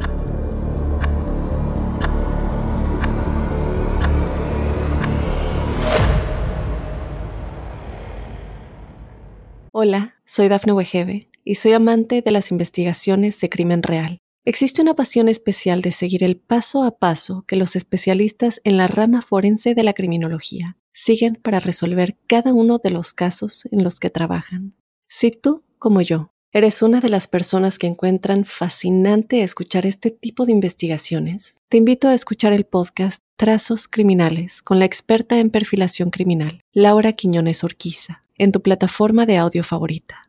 Hola, 9.71 10.15
soy 10.25 10.49
Dafne 10.49 10.73
Wegebe 10.73 11.29
y 11.43 11.55
soy 11.55 11.73
amante 11.73 12.21
de 12.21 12.31
las 12.31 12.51
investigaciones 12.51 13.39
de 13.39 13.49
crimen 13.49 13.81
real. 13.81 14.19
Existe 14.43 14.81
una 14.81 14.93
pasión 14.93 15.29
especial 15.29 15.81
de 15.81 15.91
seguir 15.91 16.23
el 16.23 16.37
paso 16.37 16.83
a 16.83 16.97
paso 16.97 17.45
que 17.47 17.55
los 17.55 17.75
especialistas 17.75 18.59
en 18.63 18.77
la 18.77 18.87
rama 18.87 19.21
forense 19.21 19.73
de 19.73 19.83
la 19.83 19.93
criminología 19.93 20.77
siguen 20.97 21.35
para 21.35 21.59
resolver 21.59 22.17
cada 22.25 22.53
uno 22.53 22.79
de 22.83 22.89
los 22.89 23.13
casos 23.13 23.67
en 23.71 23.83
los 23.83 23.99
que 23.99 24.09
trabajan. 24.09 24.73
Si 25.07 25.29
tú, 25.29 25.63
como 25.77 26.01
yo, 26.01 26.31
eres 26.51 26.81
una 26.81 27.01
de 27.01 27.09
las 27.09 27.27
personas 27.27 27.77
que 27.77 27.85
encuentran 27.85 28.45
fascinante 28.45 29.43
escuchar 29.43 29.85
este 29.85 30.09
tipo 30.09 30.47
de 30.47 30.53
investigaciones, 30.53 31.57
te 31.69 31.77
invito 31.77 32.07
a 32.07 32.15
escuchar 32.15 32.51
el 32.51 32.65
podcast 32.65 33.21
Trazos 33.35 33.87
Criminales 33.87 34.63
con 34.63 34.79
la 34.79 34.85
experta 34.85 35.39
en 35.39 35.51
perfilación 35.51 36.09
criminal, 36.09 36.61
Laura 36.73 37.13
Quiñones 37.13 37.63
Orquiza, 37.63 38.23
en 38.35 38.51
tu 38.51 38.63
plataforma 38.63 39.27
de 39.27 39.37
audio 39.37 39.63
favorita. 39.63 40.23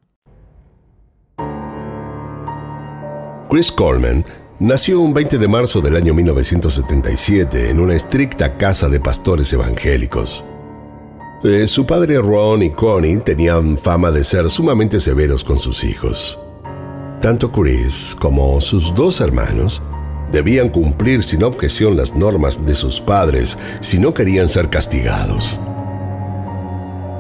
Chris 3.49 3.73
Coleman 3.73 4.23
nació 4.61 5.01
un 5.01 5.15
20 5.15 5.39
de 5.39 5.49
marzo 5.49 5.81
del 5.81 5.97
año 5.97 6.13
1977 6.13 7.71
en 7.71 7.81
una 7.81 7.95
estricta 7.95 8.59
casa 8.59 8.91
de 8.91 9.01
pastores 9.01 9.51
evangélicos. 9.55 10.45
Eh, 11.45 11.69
su 11.69 11.87
padre 11.87 12.19
Ron 12.19 12.65
y 12.65 12.71
Connie 12.71 13.19
tenían 13.19 13.79
fama 13.79 14.11
de 14.11 14.25
ser 14.25 14.51
sumamente 14.51 14.99
severos 14.99 15.45
con 15.45 15.61
sus 15.61 15.85
hijos. 15.85 16.37
Tanto 17.21 17.53
Chris 17.53 18.17
como 18.19 18.61
sus 18.61 18.93
dos 18.93 19.21
hermanos 19.21 19.81
debían 20.33 20.69
cumplir 20.69 21.23
sin 21.23 21.45
objeción 21.45 21.97
las 21.97 22.13
normas 22.17 22.67
de 22.67 22.75
sus 22.75 23.01
padres 23.01 23.57
si 23.81 24.01
no 24.01 24.13
querían 24.15 24.49
ser 24.49 24.69
castigados. 24.69 25.61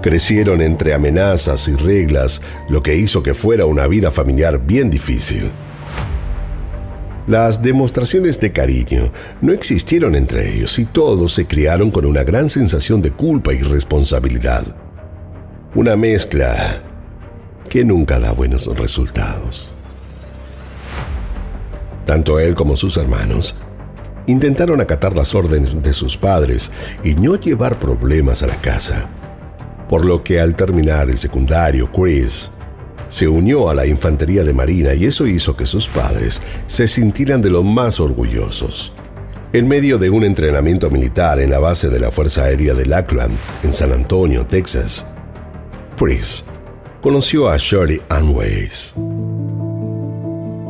Crecieron 0.02 0.62
entre 0.62 0.94
amenazas 0.94 1.68
y 1.68 1.76
reglas, 1.76 2.42
lo 2.68 2.82
que 2.82 2.96
hizo 2.96 3.22
que 3.22 3.34
fuera 3.34 3.66
una 3.66 3.87
vida 3.87 4.10
familiar 4.10 4.58
bien 4.58 4.90
difícil. 4.90 5.52
Las 7.28 7.62
demostraciones 7.62 8.40
de 8.40 8.52
cariño 8.52 9.12
no 9.42 9.52
existieron 9.52 10.14
entre 10.14 10.50
ellos 10.50 10.78
y 10.78 10.87
todos 10.87 11.35
se 11.35 11.47
criaron 11.47 11.90
con 11.90 12.06
una 12.06 12.25
gran 12.25 12.49
sensación 12.49 13.02
de 13.02 13.11
culpa 13.11 13.52
y 13.52 13.58
responsabilidad. 13.58 14.64
Una 15.75 15.94
mezcla 15.94 16.82
que 17.68 17.85
nunca 17.85 18.18
da 18.18 18.32
buenos 18.32 18.66
resultados. 18.78 19.70
Tanto 22.06 22.40
él 22.40 22.54
como 22.54 22.76
sus 22.76 22.97
hermanos 22.97 23.54
intentaron 24.26 24.80
acatar 24.80 25.14
las 25.14 25.35
órdenes 25.35 25.82
de 25.82 25.92
sus 25.92 26.16
padres 26.16 26.70
y 27.04 27.14
no 27.14 27.35
llevar 27.37 27.78
problemas 27.78 28.42
a 28.42 28.47
la 28.47 28.56
casa. 28.56 29.06
Por 29.87 30.06
lo 30.06 30.25
que 30.25 30.40
al 30.40 30.56
terminar 30.56 31.11
el 31.11 31.18
secundario, 31.18 31.92
Chris 31.92 32.50
se 33.09 33.29
unió 33.29 33.71
a 33.71 33.75
la 33.75 33.87
infantería 33.87 34.45
de 34.45 34.53
Marina 34.53 34.95
y 34.95 35.07
eso 35.07 35.27
hizo 35.27 35.57
que 35.57 35.67
sus 35.67 35.88
padres 35.88 36.41
se 36.67 36.88
sintieran 36.88 37.43
de 37.43 37.50
lo 37.50 37.62
más 37.62 38.00
orgullosos. 38.00 38.93
En 39.53 39.67
medio 39.67 39.99
de 39.99 40.11
un 40.11 40.25
entrenamiento 40.25 40.91
militar 40.91 41.41
en 41.41 41.50
la 41.50 41.59
base 41.59 41.88
de 41.88 41.99
la 41.99 42.11
Fuerza 42.11 42.45
Aérea 42.45 42.75
de 42.75 42.85
Lackland, 42.85 43.35
en 43.62 43.73
San 43.73 43.93
Antonio, 43.93 44.45
Texas, 44.45 45.07
Chris 45.99 46.45
conoció 47.00 47.49
a 47.49 47.57
Shirley 47.57 48.00
Ann 48.11 48.35
Weiss. 48.35 48.95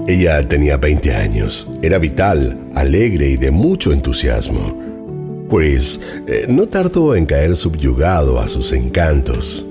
Ella 0.07 0.47
tenía 0.47 0.77
20 0.77 1.15
años, 1.15 1.69
era 1.83 1.99
vital, 1.99 2.57
alegre 2.75 3.29
y 3.29 3.37
de 3.37 3.51
mucho 3.51 3.93
entusiasmo. 3.93 5.47
Chris 5.51 6.01
eh, 6.27 6.47
no 6.49 6.67
tardó 6.67 7.15
en 7.15 7.27
caer 7.27 7.57
subyugado 7.57 8.39
a 8.39 8.49
sus 8.49 8.73
encantos. 8.73 9.67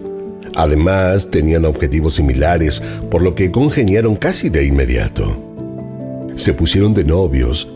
Además, 0.58 1.30
tenían 1.30 1.66
objetivos 1.66 2.16
similares, 2.16 2.82
por 3.12 3.22
lo 3.22 3.36
que 3.36 3.52
congeniaron 3.52 4.16
casi 4.16 4.50
de 4.50 4.66
inmediato. 4.66 5.38
Se 6.36 6.52
pusieron 6.52 6.96
de 6.96 7.04
novios 7.04 7.70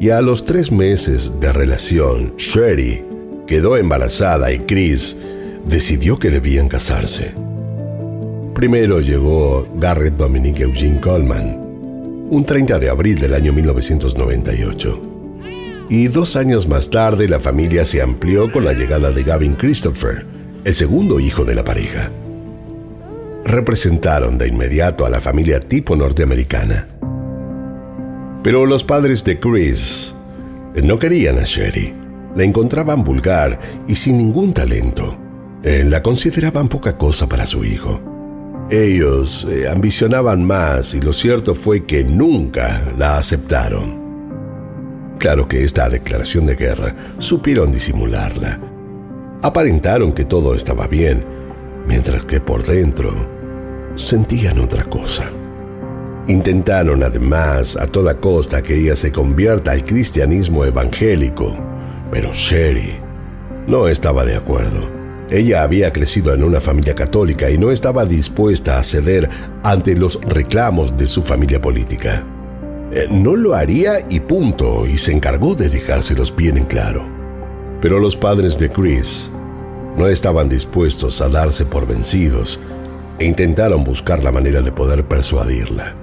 y 0.00 0.10
a 0.10 0.20
los 0.20 0.44
tres 0.44 0.70
meses 0.70 1.32
de 1.40 1.52
relación, 1.52 2.34
Sherry 2.36 3.04
quedó 3.48 3.76
embarazada 3.76 4.52
y 4.52 4.60
Chris 4.60 5.16
decidió 5.66 6.18
que 6.18 6.30
debían 6.30 6.68
casarse. 6.68 7.32
Primero 8.54 9.00
llegó 9.00 9.66
Garrett 9.74 10.14
Dominique 10.14 10.62
Eugene 10.62 11.00
Coleman, 11.00 11.58
un 12.30 12.44
30 12.44 12.78
de 12.78 12.90
abril 12.90 13.18
del 13.18 13.34
año 13.34 13.52
1998. 13.52 15.02
Y 15.90 16.06
dos 16.06 16.36
años 16.36 16.68
más 16.68 16.90
tarde 16.90 17.28
la 17.28 17.40
familia 17.40 17.84
se 17.84 18.00
amplió 18.02 18.52
con 18.52 18.64
la 18.64 18.72
llegada 18.72 19.10
de 19.10 19.24
Gavin 19.24 19.54
Christopher, 19.54 20.33
el 20.64 20.74
segundo 20.74 21.20
hijo 21.20 21.44
de 21.44 21.54
la 21.54 21.62
pareja. 21.62 22.10
Representaron 23.44 24.38
de 24.38 24.48
inmediato 24.48 25.04
a 25.04 25.10
la 25.10 25.20
familia 25.20 25.60
tipo 25.60 25.94
norteamericana. 25.94 26.88
Pero 28.42 28.64
los 28.64 28.82
padres 28.82 29.22
de 29.24 29.38
Chris 29.38 30.14
no 30.82 30.98
querían 30.98 31.38
a 31.38 31.44
Sherry. 31.44 31.92
La 32.34 32.44
encontraban 32.44 33.04
vulgar 33.04 33.58
y 33.86 33.94
sin 33.94 34.16
ningún 34.16 34.54
talento. 34.54 35.16
Eh, 35.62 35.84
la 35.84 36.02
consideraban 36.02 36.68
poca 36.68 36.96
cosa 36.96 37.28
para 37.28 37.46
su 37.46 37.64
hijo. 37.64 38.00
Ellos 38.70 39.46
eh, 39.50 39.68
ambicionaban 39.68 40.42
más 40.44 40.94
y 40.94 41.00
lo 41.00 41.12
cierto 41.12 41.54
fue 41.54 41.84
que 41.84 42.04
nunca 42.04 42.90
la 42.96 43.18
aceptaron. 43.18 44.02
Claro 45.18 45.46
que 45.46 45.62
esta 45.62 45.88
declaración 45.90 46.46
de 46.46 46.56
guerra 46.56 46.94
supieron 47.18 47.70
disimularla. 47.70 48.73
Aparentaron 49.44 50.14
que 50.14 50.24
todo 50.24 50.54
estaba 50.54 50.86
bien, 50.86 51.22
mientras 51.86 52.24
que 52.24 52.40
por 52.40 52.64
dentro 52.64 53.12
sentían 53.94 54.58
otra 54.58 54.84
cosa. 54.84 55.30
Intentaron 56.28 57.02
además 57.02 57.76
a 57.76 57.86
toda 57.86 58.14
costa 58.14 58.62
que 58.62 58.74
ella 58.74 58.96
se 58.96 59.12
convierta 59.12 59.72
al 59.72 59.84
cristianismo 59.84 60.64
evangélico, 60.64 61.58
pero 62.10 62.32
Sherry 62.32 62.98
no 63.66 63.86
estaba 63.86 64.24
de 64.24 64.34
acuerdo. 64.34 64.90
Ella 65.28 65.62
había 65.62 65.92
crecido 65.92 66.32
en 66.32 66.42
una 66.42 66.62
familia 66.62 66.94
católica 66.94 67.50
y 67.50 67.58
no 67.58 67.70
estaba 67.70 68.06
dispuesta 68.06 68.78
a 68.78 68.82
ceder 68.82 69.28
ante 69.62 69.94
los 69.94 70.18
reclamos 70.22 70.96
de 70.96 71.06
su 71.06 71.22
familia 71.22 71.60
política. 71.60 72.24
Eh, 72.92 73.08
no 73.10 73.36
lo 73.36 73.52
haría 73.52 74.06
y 74.08 74.20
punto, 74.20 74.86
y 74.86 74.96
se 74.96 75.12
encargó 75.12 75.54
de 75.54 75.68
dejárselos 75.68 76.34
bien 76.34 76.56
en 76.56 76.64
claro. 76.64 77.13
Pero 77.84 78.00
los 78.00 78.16
padres 78.16 78.58
de 78.58 78.70
Chris 78.70 79.28
no 79.98 80.06
estaban 80.06 80.48
dispuestos 80.48 81.20
a 81.20 81.28
darse 81.28 81.66
por 81.66 81.86
vencidos 81.86 82.58
e 83.18 83.26
intentaron 83.26 83.84
buscar 83.84 84.24
la 84.24 84.32
manera 84.32 84.62
de 84.62 84.72
poder 84.72 85.04
persuadirla. 85.04 85.94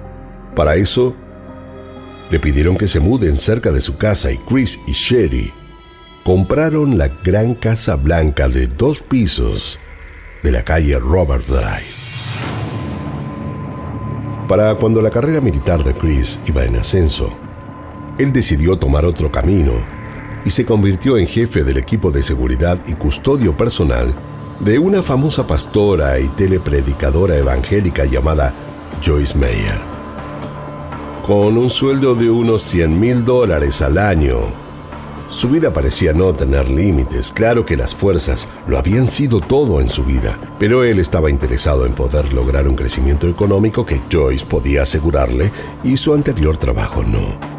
Para 0.54 0.76
eso, 0.76 1.16
le 2.30 2.38
pidieron 2.38 2.76
que 2.76 2.86
se 2.86 3.00
muden 3.00 3.36
cerca 3.36 3.72
de 3.72 3.80
su 3.80 3.96
casa 3.96 4.30
y 4.30 4.36
Chris 4.48 4.78
y 4.86 4.92
Sherry 4.92 5.52
compraron 6.22 6.98
la 6.98 7.08
gran 7.24 7.56
casa 7.56 7.96
blanca 7.96 8.46
de 8.48 8.68
dos 8.68 9.00
pisos 9.00 9.80
de 10.44 10.52
la 10.52 10.62
calle 10.62 10.96
Robert 11.00 11.48
Drive. 11.48 11.90
Para 14.46 14.76
cuando 14.76 15.02
la 15.02 15.10
carrera 15.10 15.40
militar 15.40 15.82
de 15.82 15.94
Chris 15.94 16.38
iba 16.46 16.62
en 16.64 16.76
ascenso, 16.76 17.36
él 18.20 18.32
decidió 18.32 18.76
tomar 18.76 19.04
otro 19.04 19.32
camino 19.32 19.91
y 20.44 20.50
se 20.50 20.64
convirtió 20.64 21.18
en 21.18 21.26
jefe 21.26 21.64
del 21.64 21.78
equipo 21.78 22.10
de 22.10 22.22
seguridad 22.22 22.78
y 22.86 22.94
custodio 22.94 23.56
personal 23.56 24.14
de 24.60 24.78
una 24.78 25.02
famosa 25.02 25.46
pastora 25.46 26.18
y 26.20 26.28
telepredicadora 26.28 27.36
evangélica 27.36 28.04
llamada 28.04 28.54
Joyce 29.02 29.36
Meyer 29.36 29.92
con 31.22 31.56
un 31.56 31.70
sueldo 31.70 32.16
de 32.16 32.28
unos 32.28 32.62
100 32.62 32.98
mil 32.98 33.24
dólares 33.24 33.80
al 33.80 33.96
año. 33.98 34.38
Su 35.28 35.48
vida 35.48 35.72
parecía 35.72 36.12
no 36.12 36.34
tener 36.34 36.68
límites, 36.68 37.32
claro 37.32 37.64
que 37.64 37.76
las 37.76 37.94
fuerzas 37.94 38.48
lo 38.66 38.76
habían 38.76 39.06
sido 39.06 39.40
todo 39.40 39.80
en 39.80 39.88
su 39.88 40.04
vida, 40.04 40.38
pero 40.58 40.84
él 40.84 40.98
estaba 40.98 41.30
interesado 41.30 41.86
en 41.86 41.94
poder 41.94 42.32
lograr 42.34 42.68
un 42.68 42.74
crecimiento 42.74 43.28
económico 43.28 43.86
que 43.86 44.02
Joyce 44.10 44.44
podía 44.44 44.82
asegurarle 44.82 45.50
y 45.84 45.96
su 45.96 46.12
anterior 46.12 46.58
trabajo 46.58 47.02
no. 47.04 47.51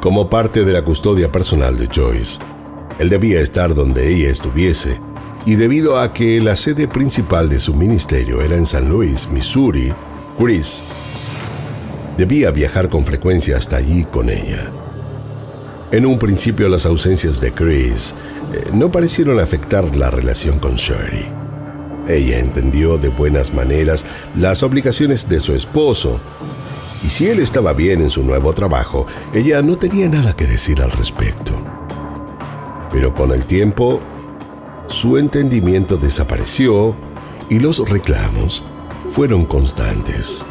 Como 0.00 0.30
parte 0.30 0.64
de 0.64 0.72
la 0.72 0.82
custodia 0.82 1.30
personal 1.30 1.76
de 1.76 1.86
Joyce, 1.86 2.40
él 2.98 3.10
debía 3.10 3.40
estar 3.40 3.74
donde 3.74 4.08
ella 4.08 4.30
estuviese, 4.30 4.98
y 5.44 5.56
debido 5.56 6.00
a 6.00 6.12
que 6.14 6.40
la 6.40 6.56
sede 6.56 6.88
principal 6.88 7.48
de 7.48 7.60
su 7.60 7.74
ministerio 7.74 8.40
era 8.40 8.56
en 8.56 8.64
San 8.64 8.88
Luis, 8.88 9.28
Missouri, 9.30 9.92
Chris 10.38 10.82
Debía 12.16 12.50
viajar 12.50 12.88
con 12.88 13.06
frecuencia 13.06 13.56
hasta 13.56 13.76
allí 13.76 14.04
con 14.04 14.28
ella. 14.28 14.70
En 15.90 16.04
un 16.04 16.18
principio 16.18 16.68
las 16.68 16.84
ausencias 16.84 17.40
de 17.40 17.52
Chris 17.52 18.14
eh, 18.52 18.70
no 18.74 18.92
parecieron 18.92 19.40
afectar 19.40 19.96
la 19.96 20.10
relación 20.10 20.58
con 20.58 20.76
Sherry. 20.76 21.26
Ella 22.08 22.38
entendió 22.38 22.98
de 22.98 23.08
buenas 23.08 23.54
maneras 23.54 24.04
las 24.36 24.62
obligaciones 24.62 25.28
de 25.28 25.40
su 25.40 25.54
esposo, 25.54 26.20
y 27.02 27.10
si 27.10 27.28
él 27.28 27.40
estaba 27.40 27.72
bien 27.72 28.02
en 28.02 28.10
su 28.10 28.22
nuevo 28.22 28.52
trabajo, 28.52 29.06
ella 29.32 29.62
no 29.62 29.76
tenía 29.76 30.08
nada 30.08 30.34
que 30.34 30.46
decir 30.46 30.82
al 30.82 30.90
respecto. 30.90 31.54
Pero 32.90 33.14
con 33.14 33.32
el 33.32 33.46
tiempo, 33.46 34.00
su 34.86 35.16
entendimiento 35.16 35.96
desapareció 35.96 36.96
y 37.48 37.58
los 37.58 37.78
reclamos 37.88 38.62
fueron 39.10 39.44
constantes. 39.44 40.44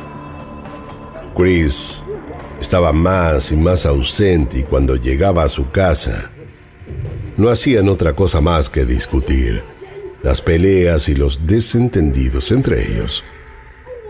Chris 1.35 2.03
estaba 2.59 2.91
más 2.91 3.51
y 3.51 3.57
más 3.57 3.85
ausente 3.85 4.59
y 4.59 4.63
cuando 4.63 4.95
llegaba 4.95 5.43
a 5.43 5.49
su 5.49 5.69
casa, 5.71 6.31
no 7.38 7.49
hacían 7.49 7.88
otra 7.88 8.13
cosa 8.13 8.41
más 8.41 8.69
que 8.69 8.85
discutir. 8.85 9.63
Las 10.23 10.41
peleas 10.41 11.07
y 11.07 11.15
los 11.15 11.45
desentendidos 11.45 12.51
entre 12.51 12.85
ellos 12.91 13.23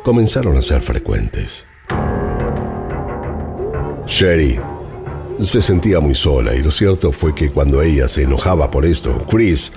comenzaron 0.04 0.58
a 0.58 0.62
ser 0.64 0.82
frecuentes. 0.82 1.66
Sherry 4.10 4.60
se 5.40 5.62
sentía 5.62 6.00
muy 6.00 6.16
sola 6.16 6.56
y 6.56 6.64
lo 6.64 6.72
cierto 6.72 7.12
fue 7.12 7.36
que 7.36 7.52
cuando 7.52 7.82
ella 7.82 8.10
se 8.10 8.24
enojaba 8.24 8.72
por 8.72 8.86
esto, 8.86 9.16
Chris 9.30 9.72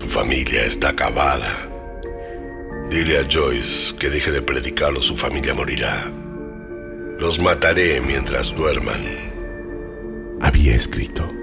Tu 0.00 0.06
familia 0.06 0.66
está 0.66 0.88
acabada. 0.88 1.68
Dile 2.90 3.20
a 3.20 3.26
Joyce 3.30 3.94
que 3.94 4.10
deje 4.10 4.32
de 4.32 4.42
predicarlo, 4.42 5.00
su 5.00 5.16
familia 5.16 5.54
morirá. 5.54 6.10
Los 7.20 7.38
mataré 7.38 8.00
mientras 8.00 8.52
duerman. 8.52 9.00
Había 10.40 10.74
escrito. 10.74 11.35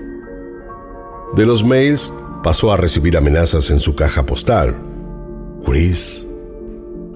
De 1.36 1.48
los 1.48 1.64
mails 1.64 2.14
pasó 2.44 2.72
a 2.72 2.78
recibir 2.78 3.18
amenazas 3.18 3.72
en 3.72 3.80
su 3.80 3.96
caja 3.96 4.24
postal. 4.24 4.76
Chris 5.66 6.28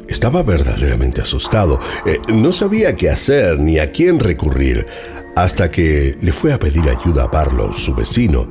estaba 0.08 0.42
verdaderamente 0.42 1.22
asustado. 1.22 1.78
Eh, 2.04 2.20
no 2.34 2.52
sabía 2.52 2.96
qué 2.96 3.12
hacer 3.12 3.60
ni 3.60 3.78
a 3.78 3.92
quién 3.92 4.20
recurrir 4.20 4.88
hasta 5.36 5.70
que 5.70 6.18
le 6.20 6.34
fue 6.34 6.52
a 6.52 6.58
pedir 6.58 6.90
ayuda 6.90 7.26
a 7.26 7.28
Barlow, 7.28 7.74
su 7.74 7.94
vecino, 7.94 8.48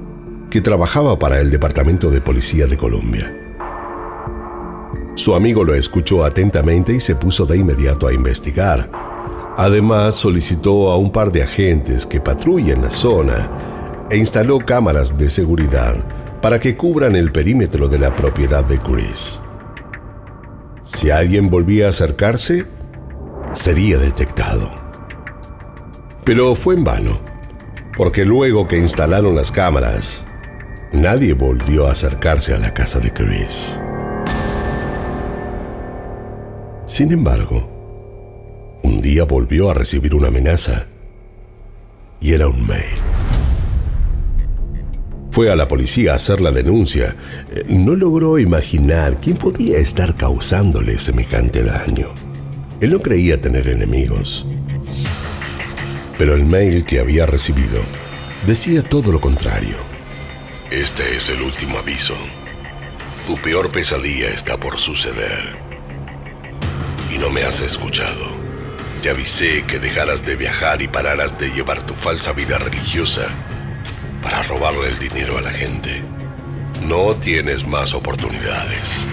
que 0.51 0.61
trabajaba 0.61 1.19
para 1.19 1.41
el 1.41 1.51
Departamento 1.51 2.11
de 2.11 2.21
Policía 2.21 2.67
de 2.67 2.77
Colombia. 2.77 3.35
Su 5.17 5.35
amigo 5.35 5.65
lo 5.65 5.75
escuchó 5.75 6.25
atentamente 6.25 6.93
y 6.93 7.01
se 7.01 7.17
puso 7.17 7.45
de 7.45 7.57
inmediato 7.57 8.07
a 8.07 8.13
investigar. 8.13 8.89
Además, 9.57 10.15
solicitó 10.15 10.93
a 10.93 10.97
un 10.97 11.11
par 11.11 11.33
de 11.33 11.43
agentes 11.43 12.07
que 12.07 12.21
patrullen 12.21 12.83
la 12.83 12.93
zona 12.93 13.76
e 14.11 14.16
instaló 14.16 14.59
cámaras 14.59 15.19
de 15.19 15.31
seguridad 15.31 15.97
para 16.40 16.61
que 16.61 16.77
cubran 16.77 17.16
el 17.16 17.33
perímetro 17.33 17.88
de 17.88 17.99
la 17.99 18.14
propiedad 18.14 18.64
de 18.64 18.79
Chris. 18.79 19.40
Si 20.83 21.11
alguien 21.11 21.51
volvía 21.51 21.87
a 21.87 21.90
acercarse, 21.90 22.66
sería 23.53 23.99
detectado. 23.99 24.71
Pero 26.25 26.55
fue 26.55 26.75
en 26.75 26.85
vano, 26.85 27.21
porque 27.97 28.25
luego 28.25 28.69
que 28.69 28.79
instalaron 28.79 29.35
las 29.35 29.51
cámaras, 29.51 30.25
nadie 30.92 31.33
volvió 31.33 31.87
a 31.87 31.92
acercarse 31.92 32.55
a 32.55 32.59
la 32.59 32.73
casa 32.73 33.01
de 33.01 33.12
Chris. 33.12 33.79
Sin 36.87 37.11
embargo, 37.11 37.69
un 38.85 39.03
día 39.03 39.25
volvió 39.25 39.71
a 39.71 39.75
recibir 39.75 40.14
una 40.14 40.29
amenaza 40.29 40.87
y 42.21 42.33
era 42.33 42.47
un 42.47 42.64
mail. 42.64 43.06
Fue 45.37 45.53
a 45.53 45.55
la 45.55 45.68
policía 45.68 46.14
a 46.14 46.16
hacer 46.16 46.40
la 46.40 46.51
denuncia. 46.51 47.14
Eh, 47.51 47.64
no 47.68 47.94
logró 47.94 48.38
imaginar 48.38 49.20
quién 49.20 49.37
podía 49.37 49.77
estar 49.77 50.14
causándole 50.14 50.99
semejante 50.99 51.62
daño. 51.62 52.14
Él 52.81 52.92
no 52.92 53.03
creía 53.03 53.38
tener 53.38 53.68
enemigos. 53.68 54.46
Pero 56.16 56.35
el 56.35 56.46
mail 56.46 56.87
que 56.87 57.01
había 57.01 57.27
recibido 57.27 57.83
decía 58.46 58.83
todo 58.83 59.12
lo 59.12 59.20
contrario. 59.20 59.77
Este 60.70 61.14
es 61.14 61.29
el 61.29 61.42
último 61.42 61.77
aviso. 61.77 62.16
Tu 63.27 63.37
peor 63.42 63.70
pesadilla 63.70 64.29
está 64.29 64.57
por 64.57 64.79
suceder. 64.79 65.55
y 67.14 67.18
no 67.18 67.29
me 67.29 67.42
has 67.42 67.61
escuchado. 67.61 68.25
Te 69.03 69.11
avisé 69.11 69.64
que 69.66 69.79
dejaras 69.79 70.25
de 70.25 70.35
viajar 70.35 70.81
y 70.81 70.88
pararas 70.88 71.38
de 71.38 71.51
llevar 71.51 71.85
tu 71.85 71.92
falsa 71.92 72.33
vida 72.33 72.57
religiosa 72.57 73.37
para 74.27 74.43
robarle 74.43 74.89
el 74.89 74.99
dinero 74.99 75.39
a 75.39 75.41
la 75.41 75.53
gente. 75.53 76.03
No 76.85 77.15
tienes 77.15 77.65
más 77.65 77.95
oportunidades. 77.95 79.07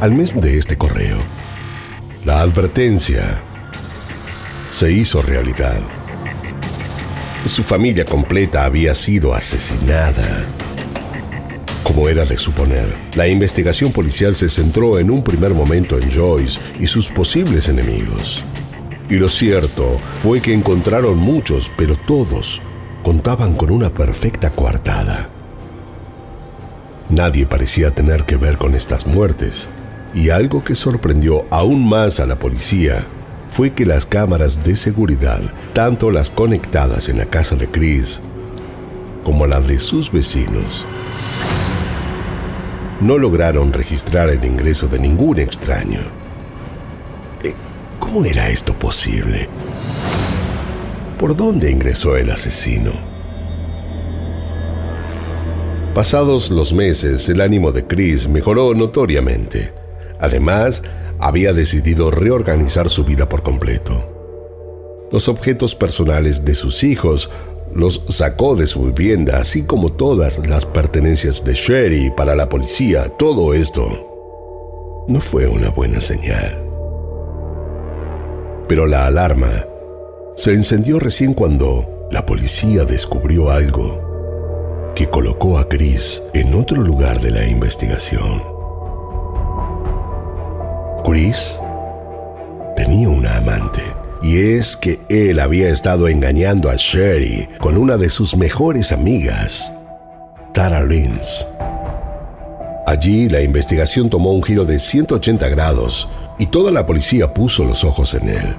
Al 0.00 0.10
mes 0.10 0.40
de 0.40 0.58
este 0.58 0.76
correo, 0.76 1.18
la 2.24 2.40
advertencia 2.40 3.40
se 4.70 4.90
hizo 4.90 5.22
realidad. 5.22 5.80
Su 7.44 7.62
familia 7.62 8.04
completa 8.04 8.64
había 8.64 8.96
sido 8.96 9.34
asesinada. 9.34 10.48
Como 11.84 12.08
era 12.08 12.24
de 12.24 12.38
suponer, 12.38 12.98
la 13.14 13.28
investigación 13.28 13.92
policial 13.92 14.34
se 14.34 14.50
centró 14.50 14.98
en 14.98 15.12
un 15.12 15.22
primer 15.22 15.54
momento 15.54 15.96
en 15.96 16.12
Joyce 16.12 16.58
y 16.80 16.88
sus 16.88 17.08
posibles 17.08 17.68
enemigos. 17.68 18.42
Y 19.08 19.14
lo 19.14 19.28
cierto 19.28 20.00
fue 20.18 20.40
que 20.40 20.52
encontraron 20.52 21.18
muchos, 21.18 21.70
pero 21.76 21.94
todos 21.94 22.62
contaban 23.02 23.54
con 23.54 23.70
una 23.70 23.90
perfecta 23.90 24.50
coartada. 24.50 25.28
Nadie 27.08 27.46
parecía 27.46 27.90
tener 27.90 28.24
que 28.24 28.36
ver 28.36 28.56
con 28.56 28.74
estas 28.74 29.06
muertes, 29.06 29.68
y 30.14 30.30
algo 30.30 30.64
que 30.64 30.74
sorprendió 30.74 31.44
aún 31.50 31.86
más 31.88 32.20
a 32.20 32.26
la 32.26 32.36
policía 32.36 33.06
fue 33.48 33.72
que 33.72 33.84
las 33.84 34.06
cámaras 34.06 34.64
de 34.64 34.76
seguridad, 34.76 35.42
tanto 35.74 36.10
las 36.10 36.30
conectadas 36.30 37.08
en 37.08 37.18
la 37.18 37.26
casa 37.26 37.54
de 37.56 37.68
Chris 37.68 38.20
como 39.24 39.46
las 39.46 39.68
de 39.68 39.78
sus 39.78 40.10
vecinos, 40.10 40.86
no 43.00 43.18
lograron 43.18 43.72
registrar 43.72 44.30
el 44.30 44.44
ingreso 44.44 44.88
de 44.88 44.98
ningún 44.98 45.38
extraño. 45.38 46.00
Eh, 47.42 47.52
¿Cómo 47.98 48.24
era 48.24 48.48
esto 48.48 48.72
posible? 48.74 49.48
¿Por 51.22 51.36
dónde 51.36 51.70
ingresó 51.70 52.16
el 52.16 52.28
asesino? 52.32 52.90
Pasados 55.94 56.50
los 56.50 56.72
meses, 56.72 57.28
el 57.28 57.40
ánimo 57.40 57.70
de 57.70 57.86
Chris 57.86 58.28
mejoró 58.28 58.74
notoriamente. 58.74 59.72
Además, 60.18 60.82
había 61.20 61.52
decidido 61.52 62.10
reorganizar 62.10 62.88
su 62.88 63.04
vida 63.04 63.28
por 63.28 63.44
completo. 63.44 64.04
Los 65.12 65.28
objetos 65.28 65.76
personales 65.76 66.44
de 66.44 66.56
sus 66.56 66.82
hijos 66.82 67.30
los 67.72 68.02
sacó 68.08 68.56
de 68.56 68.66
su 68.66 68.86
vivienda, 68.86 69.38
así 69.38 69.62
como 69.62 69.92
todas 69.92 70.44
las 70.44 70.66
pertenencias 70.66 71.44
de 71.44 71.54
Sherry 71.54 72.10
para 72.16 72.34
la 72.34 72.48
policía. 72.48 73.04
Todo 73.16 73.54
esto 73.54 75.04
no 75.06 75.20
fue 75.20 75.46
una 75.46 75.70
buena 75.70 76.00
señal. 76.00 76.64
Pero 78.66 78.88
la 78.88 79.06
alarma 79.06 79.66
se 80.36 80.52
encendió 80.52 80.98
recién 80.98 81.34
cuando 81.34 82.08
la 82.10 82.24
policía 82.26 82.84
descubrió 82.84 83.50
algo 83.50 84.92
que 84.94 85.08
colocó 85.08 85.58
a 85.58 85.68
Chris 85.68 86.22
en 86.34 86.54
otro 86.54 86.82
lugar 86.82 87.20
de 87.20 87.30
la 87.30 87.46
investigación. 87.46 88.42
Chris 91.04 91.58
tenía 92.76 93.08
una 93.08 93.36
amante. 93.36 93.82
Y 94.22 94.56
es 94.56 94.76
que 94.76 95.00
él 95.08 95.40
había 95.40 95.70
estado 95.70 96.06
engañando 96.06 96.70
a 96.70 96.76
Sherry 96.76 97.48
con 97.58 97.76
una 97.76 97.96
de 97.96 98.08
sus 98.08 98.36
mejores 98.36 98.92
amigas, 98.92 99.72
Tara 100.52 100.84
Lins. 100.84 101.46
Allí 102.86 103.28
la 103.28 103.42
investigación 103.42 104.10
tomó 104.10 104.32
un 104.32 104.42
giro 104.42 104.64
de 104.64 104.78
180 104.78 105.48
grados 105.48 106.08
y 106.38 106.46
toda 106.46 106.70
la 106.70 106.86
policía 106.86 107.34
puso 107.34 107.64
los 107.64 107.82
ojos 107.82 108.14
en 108.14 108.28
él. 108.28 108.56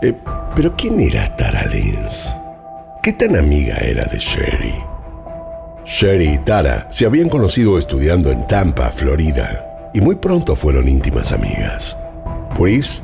Eh, 0.00 0.14
¿Pero 0.54 0.74
quién 0.76 1.00
era 1.00 1.34
Tara 1.36 1.66
Lins? 1.66 2.36
¿Qué 3.02 3.12
tan 3.12 3.36
amiga 3.36 3.76
era 3.78 4.04
de 4.04 4.18
Sherry? 4.18 4.74
Sherry 5.84 6.34
y 6.34 6.38
Tara 6.38 6.86
se 6.90 7.06
habían 7.06 7.28
conocido 7.28 7.78
estudiando 7.78 8.30
en 8.30 8.46
Tampa, 8.46 8.90
Florida 8.90 9.64
y 9.94 10.00
muy 10.00 10.16
pronto 10.16 10.54
fueron 10.54 10.88
íntimas 10.88 11.32
amigas. 11.32 11.96
Chris, 12.56 13.02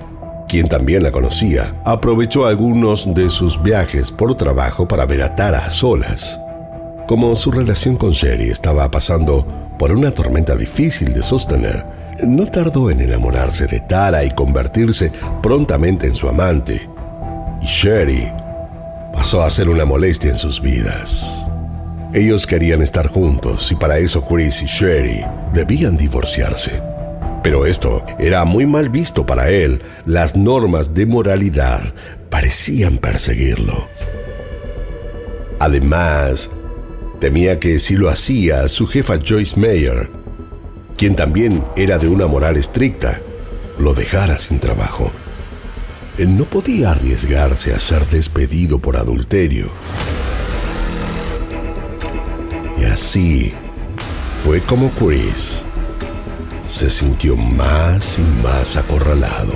quien 0.48 0.68
también 0.68 1.02
la 1.02 1.12
conocía, 1.12 1.74
aprovechó 1.85 2.46
algunos 2.46 3.12
de 3.14 3.30
sus 3.30 3.62
viajes 3.62 4.11
por 4.11 4.35
trabajo 4.35 4.87
para 4.87 5.07
ver 5.07 5.22
a 5.22 5.35
Tara 5.35 5.59
a 5.59 5.70
solas. 5.70 6.38
Como 7.07 7.35
su 7.37 7.50
relación 7.50 7.96
con 7.96 8.11
Sherry 8.11 8.50
estaba 8.50 8.90
pasando 8.90 9.46
por 9.78 9.92
una 9.92 10.11
tormenta 10.11 10.57
difícil 10.57 11.12
de 11.12 11.22
sostener, 11.22 11.85
no 12.22 12.46
tardó 12.46 12.90
en 12.90 13.00
enamorarse 13.00 13.66
de 13.66 13.80
Tara 13.80 14.24
y 14.24 14.30
convertirse 14.30 15.11
prontamente 15.42 16.07
en 16.07 16.14
su 16.14 16.28
amante. 16.28 16.88
Y 17.64 17.66
Sherry 17.66 18.31
pasó 19.14 19.42
a 19.42 19.48
ser 19.48 19.70
una 19.70 19.87
molestia 19.87 20.31
en 20.31 20.37
sus 20.37 20.61
vidas. 20.61 21.46
Ellos 22.12 22.46
querían 22.46 22.83
estar 22.83 23.09
juntos 23.09 23.72
y 23.72 23.74
para 23.74 23.96
eso 23.96 24.22
Chris 24.27 24.61
y 24.61 24.66
Sherry 24.66 25.24
debían 25.55 25.96
divorciarse. 25.96 26.83
Pero 27.42 27.64
esto 27.64 28.05
era 28.18 28.44
muy 28.44 28.66
mal 28.66 28.90
visto 28.90 29.24
para 29.24 29.48
él. 29.48 29.81
Las 30.05 30.37
normas 30.37 30.92
de 30.92 31.07
moralidad 31.07 31.81
parecían 32.29 32.98
perseguirlo. 32.98 33.88
Además, 35.59 36.50
temía 37.18 37.59
que 37.61 37.79
si 37.79 37.96
lo 37.96 38.11
hacía, 38.11 38.68
su 38.68 38.87
jefa 38.87 39.14
Joyce 39.27 39.59
Mayer, 39.59 40.11
quien 40.98 41.16
también 41.16 41.64
era 41.77 41.96
de 41.96 42.09
una 42.09 42.27
moral 42.27 42.59
estricta, 42.59 43.22
lo 43.79 43.94
dejara 43.94 44.38
sin 44.38 44.59
trabajo. 44.59 45.11
Él 46.16 46.38
no 46.38 46.44
podía 46.44 46.92
arriesgarse 46.92 47.74
a 47.74 47.81
ser 47.81 48.07
despedido 48.07 48.79
por 48.79 48.96
adulterio. 48.96 49.68
Y 52.79 52.85
así 52.85 53.53
fue 54.44 54.61
como 54.61 54.90
Chris 54.90 55.66
se 56.68 56.90
sintió 56.90 57.37
más 57.37 58.18
y 58.18 58.22
más 58.42 58.77
acorralado. 58.77 59.53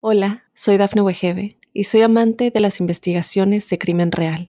Hola, 0.00 0.44
soy 0.54 0.78
Dafne 0.78 1.02
Wegebe 1.02 1.58
y 1.74 1.84
soy 1.84 2.00
amante 2.00 2.50
de 2.50 2.60
las 2.60 2.80
investigaciones 2.80 3.68
de 3.68 3.78
crimen 3.78 4.10
real. 4.10 4.48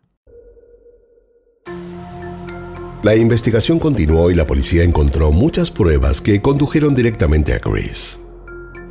La 3.03 3.15
investigación 3.15 3.79
continuó 3.79 4.29
y 4.29 4.35
la 4.35 4.45
policía 4.45 4.83
encontró 4.83 5.31
muchas 5.31 5.71
pruebas 5.71 6.21
que 6.21 6.39
condujeron 6.39 6.93
directamente 6.93 7.55
a 7.55 7.59
Chris. 7.59 8.19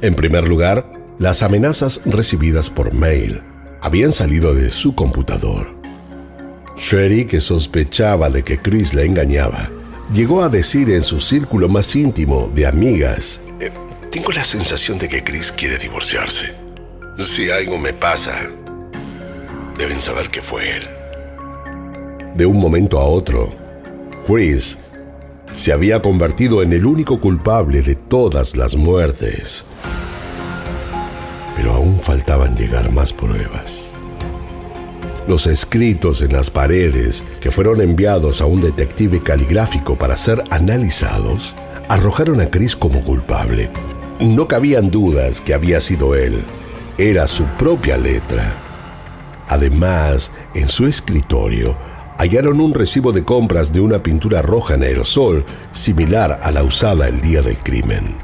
En 0.03 0.17
primer 0.17 0.49
lugar, 0.49 0.93
las 1.21 1.45
amenazas 1.45 2.01
recibidas 2.07 2.71
por 2.71 2.93
mail 2.93 3.41
habían 3.81 4.13
salido 4.13 4.53
de 4.53 4.73
su 4.73 4.97
computador. 4.97 5.77
Sherry, 6.77 7.25
que 7.25 7.41
sospechaba 7.41 8.31
de 8.31 8.43
que 8.43 8.59
Chris 8.59 8.95
la 8.95 9.03
engañaba, 9.03 9.71
llegó 10.13 10.43
a 10.43 10.49
decir 10.49 10.91
en 10.91 11.05
su 11.05 11.21
círculo 11.21 11.69
más 11.69 11.95
íntimo 11.95 12.51
de 12.53 12.67
amigas, 12.67 13.43
eh, 13.61 13.71
tengo 14.11 14.33
la 14.33 14.43
sensación 14.43 14.99
de 14.99 15.09
que 15.09 15.23
Chris 15.23 15.53
quiere 15.53 15.79
divorciarse. 15.79 16.53
Si 17.21 17.49
algo 17.49 17.79
me 17.79 17.93
pasa, 17.93 18.51
deben 19.79 20.01
saber 20.01 20.31
que 20.31 20.43
fue 20.43 20.79
él. 20.79 20.83
De 22.35 22.45
un 22.45 22.59
momento 22.59 22.99
a 22.99 23.05
otro, 23.05 23.60
Chris 24.27 24.79
se 25.53 25.73
había 25.73 26.01
convertido 26.01 26.63
en 26.63 26.73
el 26.73 26.87
único 26.87 27.21
culpable 27.21 27.83
de 27.83 27.97
todas 27.97 28.57
las 28.57 28.77
muertes. 28.77 29.65
Pero 31.57 31.73
aún 31.73 31.99
faltaban 31.99 32.55
llegar 32.55 32.91
más 32.93 33.13
pruebas. 33.13 33.91
Los 35.27 35.47
escritos 35.47 36.23
en 36.23 36.33
las 36.33 36.51
paredes 36.51 37.25
que 37.41 37.51
fueron 37.51 37.81
enviados 37.81 38.41
a 38.41 38.47
un 38.47 38.61
detective 38.61 39.23
caligráfico 39.23 39.97
para 39.97 40.17
ser 40.17 40.43
analizados 40.51 41.55
arrojaron 41.89 42.41
a 42.41 42.51
Chris 42.51 42.77
como 42.77 43.03
culpable. 43.03 43.71
No 44.21 44.49
cabían 44.49 44.91
dudas 44.91 45.41
que 45.41 45.55
había 45.55 45.81
sido 45.81 46.15
él. 46.15 46.45
Era 46.99 47.27
su 47.27 47.45
propia 47.59 47.97
letra. 47.97 48.55
Además, 49.49 50.31
en 50.55 50.69
su 50.69 50.87
escritorio 50.87 51.77
hallaron 52.21 52.61
un 52.61 52.75
recibo 52.75 53.13
de 53.13 53.25
compras 53.25 53.73
de 53.73 53.81
una 53.81 54.03
pintura 54.03 54.43
roja 54.43 54.75
en 54.75 54.83
aerosol 54.83 55.43
similar 55.73 56.39
a 56.43 56.53
la 56.53 56.63
usada 56.63 57.09
el 57.09 57.23
día 57.23 57.41
del 57.41 57.57
crimen. 57.57 58.19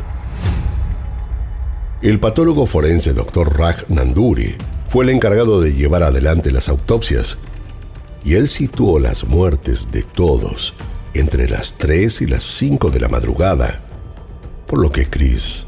El 2.03 2.21
patólogo 2.21 2.67
forense 2.67 3.15
Dr. 3.15 3.59
Raj 3.59 3.89
Nanduri 3.89 4.55
fue 4.89 5.05
el 5.05 5.11
encargado 5.11 5.63
de 5.63 5.73
llevar 5.73 6.03
adelante 6.03 6.53
las 6.53 6.69
autopsias 6.69 7.39
y 8.23 8.35
él 8.35 8.51
situó 8.51 8.99
las 8.99 9.25
muertes 9.25 9.91
de 9.91 10.03
todos 10.03 10.75
entre 11.15 11.49
las 11.49 11.79
3 11.79 12.21
y 12.21 12.27
las 12.27 12.45
5 12.45 12.91
de 12.91 13.01
la 13.01 13.09
madrugada, 13.09 13.81
por 14.67 14.79
lo 14.79 14.91
que 14.91 15.09
Chris 15.09 15.65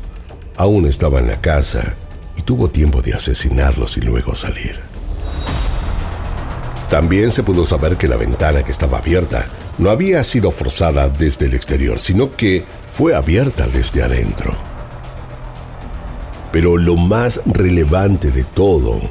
aún 0.59 0.87
estaba 0.87 1.19
en 1.19 1.29
la 1.29 1.41
casa 1.41 1.97
y 2.37 2.43
tuvo 2.43 2.69
tiempo 2.69 3.01
de 3.01 3.15
asesinarlos 3.15 3.97
y 3.97 4.03
luego 4.03 4.35
salir. 4.35 4.88
También 6.91 7.31
se 7.31 7.43
pudo 7.43 7.67
saber 7.67 7.97
que 7.97 8.09
la 8.09 8.17
ventana 8.17 8.63
que 8.63 8.73
estaba 8.73 8.99
abierta 8.99 9.47
no 9.77 9.91
había 9.91 10.25
sido 10.25 10.51
forzada 10.51 11.09
desde 11.09 11.47
el 11.47 11.55
exterior, 11.55 12.01
sino 12.01 12.35
que 12.35 12.65
fue 12.91 13.15
abierta 13.15 13.67
desde 13.67 14.03
adentro. 14.03 14.57
Pero 16.51 16.79
lo 16.79 16.97
más 16.97 17.43
relevante 17.45 18.31
de 18.31 18.45
todo 18.45 19.03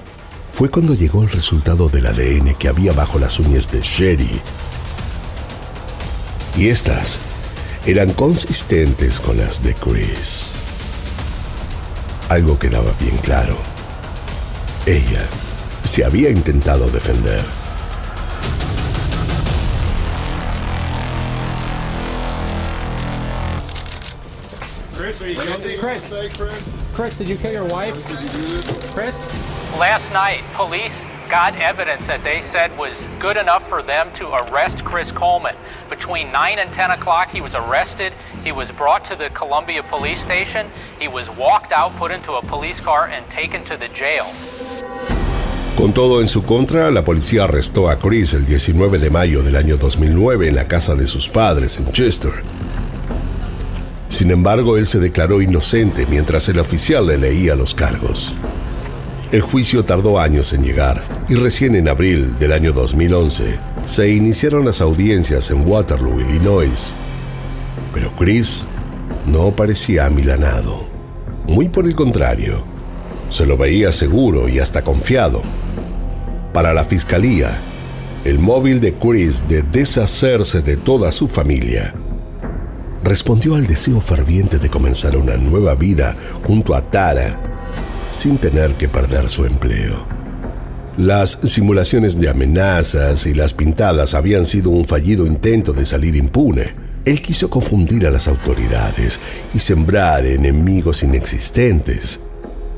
fue 0.50 0.72
cuando 0.72 0.96
llegó 0.96 1.22
el 1.22 1.30
resultado 1.30 1.88
del 1.88 2.08
ADN 2.08 2.56
que 2.56 2.68
había 2.68 2.94
bajo 2.94 3.20
las 3.20 3.40
uñas 3.40 3.72
de 3.72 3.82
Sherry. 3.82 4.42
Y 6.58 6.70
estas 6.70 7.20
eran 7.86 8.12
consistentes 8.14 9.20
con 9.20 9.38
las 9.38 9.62
de 9.62 9.76
Chris. 9.76 10.54
Algo 12.30 12.58
quedaba 12.58 12.92
bien 13.00 13.16
claro. 13.18 13.56
Ella 14.88 15.26
se 15.84 16.04
había 16.04 16.32
intentado 16.32 16.90
defender. 16.90 17.46
Chris, 25.18 25.40
are 25.40 25.42
you 25.42 25.48
guilty? 25.48 25.78
Chris, 25.78 26.04
say, 26.04 26.30
Chris. 26.30 26.86
Chris, 26.94 27.18
did 27.18 27.28
you 27.28 27.38
kill 27.38 27.52
your 27.52 27.66
wife? 27.66 27.96
Did 28.08 28.20
you 28.20 28.30
do 28.30 28.38
this? 28.38 28.94
Chris? 28.94 29.16
Last 29.80 30.14
night, 30.14 30.44
police 30.54 31.04
got 31.28 31.56
evidence 31.56 32.06
that 32.06 32.24
they 32.24 32.42
said 32.42 32.78
was 32.78 33.08
good 33.20 33.36
enough 33.36 33.68
for 33.68 33.82
them 33.82 34.14
to 34.14 34.32
arrest 34.32 34.86
Chris 34.86 35.12
Coleman. 35.12 35.56
Between 35.90 36.32
9 36.32 36.60
and 36.60 36.72
10 36.72 36.92
o'clock, 36.92 37.32
he 37.32 37.42
was 37.42 37.56
arrested. 37.56 38.14
He 38.44 38.52
was 38.52 38.72
brought 38.72 39.06
to 39.06 39.16
the 39.16 39.32
Columbia 39.32 39.82
police 39.82 40.22
station. 40.22 40.70
He 41.00 41.08
was 41.08 41.28
walked 41.32 41.72
out, 41.72 41.96
put 41.96 42.12
into 42.12 42.34
a 42.34 42.42
police 42.44 42.80
car, 42.80 43.08
and 43.08 43.28
taken 43.32 43.64
to 43.66 43.76
the 43.76 43.88
jail. 43.88 44.28
Con 45.76 45.94
todo 45.94 46.22
en 46.22 46.28
su 46.28 46.44
contra, 46.44 46.92
la 46.92 47.04
policía 47.04 47.46
arrestó 47.46 47.90
a 47.90 47.98
Chris 47.98 48.36
el 48.36 48.46
19 48.46 49.00
de 49.00 49.10
mayo 49.10 49.42
del 49.42 49.56
año 49.56 49.78
2009 49.78 50.48
en 50.48 50.56
la 50.56 50.68
casa 50.68 50.94
de 50.94 51.08
sus 51.08 51.28
padres 51.28 51.78
en 51.78 51.92
Chester. 51.92 52.44
Sin 54.10 54.32
embargo, 54.32 54.78
él 54.78 54.88
se 54.88 55.00
declaró 55.00 55.42
inocente 55.42 56.06
mientras 56.10 56.48
el 56.50 56.60
oficial 56.60 57.08
le 57.08 57.18
leía 57.18 57.56
los 57.56 57.74
cargos. 57.74 58.36
El 59.32 59.42
juicio 59.42 59.84
tardó 59.84 60.20
años 60.20 60.54
en 60.54 60.64
llegar 60.64 61.04
y 61.28 61.36
recién 61.36 61.76
en 61.76 61.90
abril 61.90 62.40
del 62.40 62.54
año 62.54 62.72
2011 62.72 63.60
se 63.86 64.10
iniciaron 64.10 64.66
las 64.66 64.80
audiencias 64.80 65.52
en 65.52 65.68
Waterloo, 65.68 66.22
Illinois. 66.22 66.96
Pero 67.94 68.16
Chris 68.16 68.64
no 69.26 69.52
parecía 69.52 70.06
amilanado. 70.06 70.88
Muy 71.46 71.68
por 71.68 71.86
el 71.88 71.96
contrario, 71.96 72.64
se 73.28 73.46
lo 73.46 73.58
veía 73.58 73.92
seguro 73.92 74.48
y 74.48 74.60
hasta 74.60 74.84
confiado. 74.84 75.42
Para 76.54 76.74
la 76.74 76.86
fiscalía, 76.86 77.60
el 78.24 78.40
móvil 78.40 78.80
de 78.80 78.94
Chris 78.94 79.46
de 79.48 79.64
deshacerse 79.64 80.62
de 80.62 80.78
toda 80.78 81.12
su 81.12 81.28
familia 81.28 81.94
respondió 83.08 83.56
al 83.56 83.66
deseo 83.66 84.02
ferviente 84.02 84.60
de 84.60 84.70
comenzar 84.70 85.16
una 85.16 85.38
nueva 85.38 85.76
vida 85.76 86.16
junto 86.44 86.76
a 86.76 86.82
Tara 86.82 87.40
sin 88.12 88.38
tener 88.38 88.76
que 88.76 88.90
perder 88.90 89.30
su 89.30 89.46
empleo. 89.46 90.06
Las 90.98 91.40
simulaciones 91.44 92.20
de 92.20 92.28
amenazas 92.28 93.26
y 93.26 93.34
las 93.34 93.54
pintadas 93.54 94.14
habían 94.14 94.46
sido 94.46 94.72
un 94.72 94.86
fallido 94.86 95.26
intento 95.26 95.72
de 95.72 95.86
salir 95.86 96.16
impune. 96.16 96.74
Él 97.06 97.22
quiso 97.22 97.50
confundir 97.50 98.06
a 98.06 98.12
las 98.12 98.28
autoridades 98.28 99.20
y 99.54 99.60
sembrar 99.60 100.26
enemigos 100.26 101.04
inexistentes. 101.04 102.20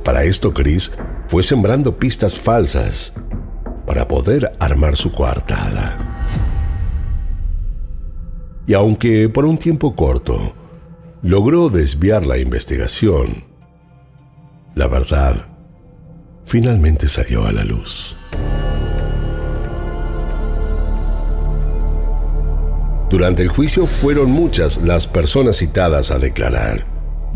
Para 0.03 0.25
esto 0.25 0.53
Chris 0.53 0.91
fue 1.27 1.41
sembrando 1.41 1.97
pistas 1.97 2.37
falsas 2.37 3.13
para 3.87 4.07
poder 4.07 4.51
armar 4.59 4.95
su 4.95 5.11
coartada. 5.11 6.08
Y 8.69 8.75
aunque 8.75 9.29
por 9.29 9.45
un 9.45 9.57
tiempo 9.57 9.95
corto 9.95 10.53
logró 11.23 11.69
desviar 11.69 12.27
la 12.27 12.37
investigación, 12.37 13.43
la 14.75 14.85
verdad 14.85 15.47
finalmente 16.45 17.09
salió 17.09 17.47
a 17.47 17.51
la 17.51 17.63
luz. 17.63 18.15
Durante 23.09 23.41
el 23.41 23.49
juicio 23.49 23.87
fueron 23.87 24.29
muchas 24.29 24.77
las 24.83 25.07
personas 25.07 25.57
citadas 25.57 26.11
a 26.11 26.19
declarar. 26.19 26.85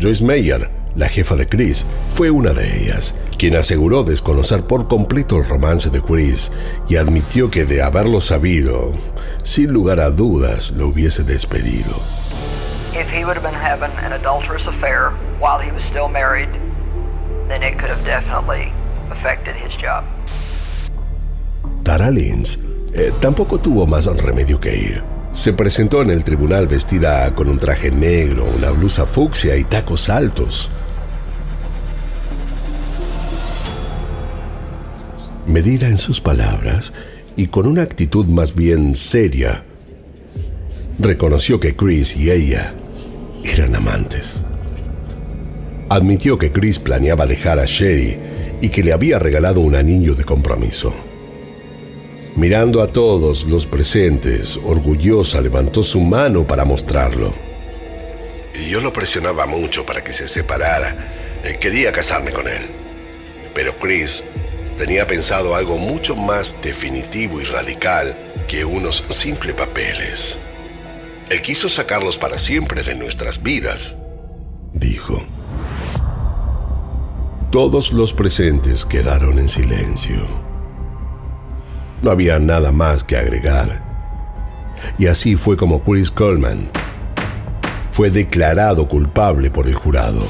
Joyce 0.00 0.24
Meyer, 0.24 0.70
la 0.94 1.08
jefa 1.08 1.34
de 1.34 1.48
Chris, 1.48 1.84
fue 2.14 2.30
una 2.30 2.52
de 2.52 2.80
ellas, 2.80 3.12
quien 3.44 3.56
aseguró 3.56 4.04
desconocer 4.04 4.62
por 4.62 4.88
completo 4.88 5.36
el 5.36 5.46
romance 5.46 5.90
de 5.90 6.00
Chris 6.00 6.50
y 6.88 6.96
admitió 6.96 7.50
que 7.50 7.66
de 7.66 7.82
haberlo 7.82 8.22
sabido, 8.22 8.94
sin 9.42 9.70
lugar 9.70 10.00
a 10.00 10.08
dudas 10.08 10.70
lo 10.70 10.88
hubiese 10.88 11.24
despedido. 11.24 11.90
If 12.98 13.12
he 13.12 13.22
would 13.22 13.36
have 13.36 13.42
been 13.42 13.54
having 13.54 13.94
an 13.98 14.14
adulterous 14.14 14.66
affair 14.66 15.10
while 15.38 15.62
he 15.62 15.70
was 15.70 15.82
still 15.82 16.08
married, 16.08 16.48
then 17.48 17.62
it 17.62 17.78
could 17.78 17.90
have 17.90 18.02
definitely 18.06 18.72
affected 19.10 19.54
his 19.54 19.76
job. 19.76 20.04
Tara 21.82 22.10
Lynch 22.10 22.58
eh, 22.94 23.12
tampoco 23.20 23.58
tuvo 23.58 23.86
más 23.86 24.06
remedio 24.06 24.58
que 24.58 24.74
ir. 24.74 25.02
Se 25.34 25.52
presentó 25.52 26.00
en 26.00 26.08
el 26.08 26.24
tribunal 26.24 26.66
vestida 26.66 27.30
con 27.34 27.50
un 27.50 27.58
traje 27.58 27.90
negro, 27.90 28.46
una 28.56 28.70
blusa 28.70 29.04
fucsia 29.04 29.54
y 29.58 29.64
tacos 29.64 30.08
altos. 30.08 30.70
Medida 35.54 35.86
en 35.86 35.98
sus 35.98 36.20
palabras 36.20 36.92
y 37.36 37.46
con 37.46 37.68
una 37.68 37.82
actitud 37.82 38.26
más 38.26 38.56
bien 38.56 38.96
seria, 38.96 39.62
reconoció 40.98 41.60
que 41.60 41.76
Chris 41.76 42.16
y 42.16 42.32
ella 42.32 42.74
eran 43.44 43.76
amantes. 43.76 44.42
Admitió 45.90 46.38
que 46.38 46.50
Chris 46.50 46.80
planeaba 46.80 47.26
dejar 47.26 47.60
a 47.60 47.66
Sherry 47.66 48.18
y 48.62 48.68
que 48.68 48.82
le 48.82 48.92
había 48.92 49.20
regalado 49.20 49.60
un 49.60 49.76
anillo 49.76 50.16
de 50.16 50.24
compromiso. 50.24 50.92
Mirando 52.34 52.82
a 52.82 52.88
todos 52.88 53.44
los 53.44 53.64
presentes, 53.64 54.56
orgullosa 54.56 55.40
levantó 55.40 55.84
su 55.84 56.00
mano 56.00 56.44
para 56.44 56.64
mostrarlo. 56.64 57.32
Yo 58.68 58.80
lo 58.80 58.92
presionaba 58.92 59.46
mucho 59.46 59.86
para 59.86 60.02
que 60.02 60.12
se 60.12 60.26
separara. 60.26 60.96
Eh, 61.44 61.58
Quería 61.60 61.92
casarme 61.92 62.32
con 62.32 62.48
él. 62.48 62.66
Pero 63.54 63.76
Chris 63.76 64.24
tenía 64.76 65.06
pensado 65.06 65.54
algo 65.54 65.78
mucho 65.78 66.16
más 66.16 66.60
definitivo 66.62 67.40
y 67.40 67.44
radical 67.44 68.16
que 68.48 68.64
unos 68.64 69.04
simples 69.10 69.54
papeles. 69.54 70.38
Él 71.30 71.40
quiso 71.42 71.68
sacarlos 71.68 72.18
para 72.18 72.38
siempre 72.38 72.82
de 72.82 72.94
nuestras 72.94 73.42
vidas, 73.42 73.96
dijo. 74.72 75.22
Todos 77.50 77.92
los 77.92 78.12
presentes 78.12 78.84
quedaron 78.84 79.38
en 79.38 79.48
silencio. 79.48 80.26
No 82.02 82.10
había 82.10 82.38
nada 82.38 82.72
más 82.72 83.04
que 83.04 83.16
agregar. 83.16 83.82
Y 84.98 85.06
así 85.06 85.36
fue 85.36 85.56
como 85.56 85.82
Chris 85.82 86.10
Coleman 86.10 86.70
fue 87.94 88.10
declarado 88.10 88.88
culpable 88.88 89.52
por 89.52 89.68
el 89.68 89.76
jurado. 89.76 90.26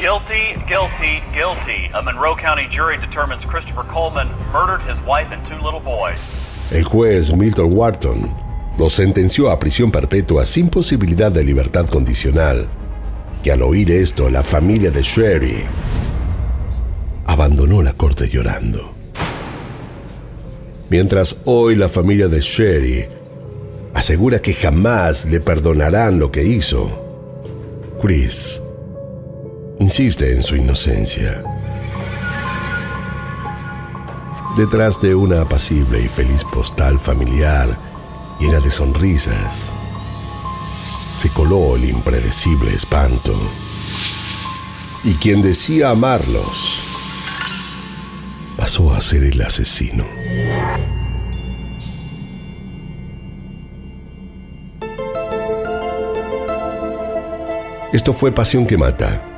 Guilty, 0.00 0.54
guilty, 0.68 1.20
guilty. 1.34 1.90
A 1.92 2.00
Monroe 2.00 2.36
County 2.36 2.68
jury 2.70 2.98
determines 2.98 3.44
Christopher 3.44 3.82
Coleman 3.82 4.28
murdered 4.52 4.80
his 4.82 4.96
wife 5.00 5.32
and 5.32 5.44
two 5.44 5.58
little 5.60 5.80
boys. 5.80 6.20
El 6.70 6.84
juez 6.84 7.32
Milton 7.32 7.72
Wharton 7.72 8.32
lo 8.78 8.88
sentenció 8.90 9.50
a 9.50 9.58
prisión 9.58 9.90
perpetua 9.90 10.46
sin 10.46 10.70
posibilidad 10.70 11.32
de 11.32 11.42
libertad 11.42 11.88
condicional. 11.88 12.68
Y 13.42 13.50
al 13.50 13.60
oír 13.62 13.90
esto, 13.90 14.30
la 14.30 14.44
familia 14.44 14.92
de 14.92 15.02
Sherry 15.02 15.64
abandonó 17.26 17.82
la 17.82 17.92
corte 17.94 18.28
llorando. 18.28 18.94
Mientras 20.90 21.40
hoy 21.44 21.74
la 21.74 21.88
familia 21.88 22.28
de 22.28 22.40
Sherry 22.40 23.08
asegura 23.94 24.40
que 24.40 24.54
jamás 24.54 25.24
le 25.24 25.40
perdonarán 25.40 26.20
lo 26.20 26.30
que 26.30 26.44
hizo, 26.44 27.04
Chris 28.00 28.62
insiste 29.80 30.32
en 30.32 30.42
su 30.42 30.56
inocencia. 30.56 31.42
Detrás 34.56 35.00
de 35.00 35.14
una 35.14 35.42
apacible 35.42 36.02
y 36.02 36.08
feliz 36.08 36.42
postal 36.44 36.98
familiar 36.98 37.68
llena 38.40 38.60
de 38.60 38.70
sonrisas, 38.70 39.72
se 41.14 41.28
coló 41.30 41.76
el 41.76 41.88
impredecible 41.88 42.72
espanto. 42.72 43.34
Y 45.04 45.14
quien 45.14 45.42
decía 45.42 45.90
amarlos, 45.90 46.78
pasó 48.56 48.92
a 48.92 49.00
ser 49.00 49.24
el 49.24 49.40
asesino. 49.40 50.04
Esto 57.92 58.12
fue 58.12 58.32
Pasión 58.32 58.66
que 58.66 58.76
Mata, 58.76 59.37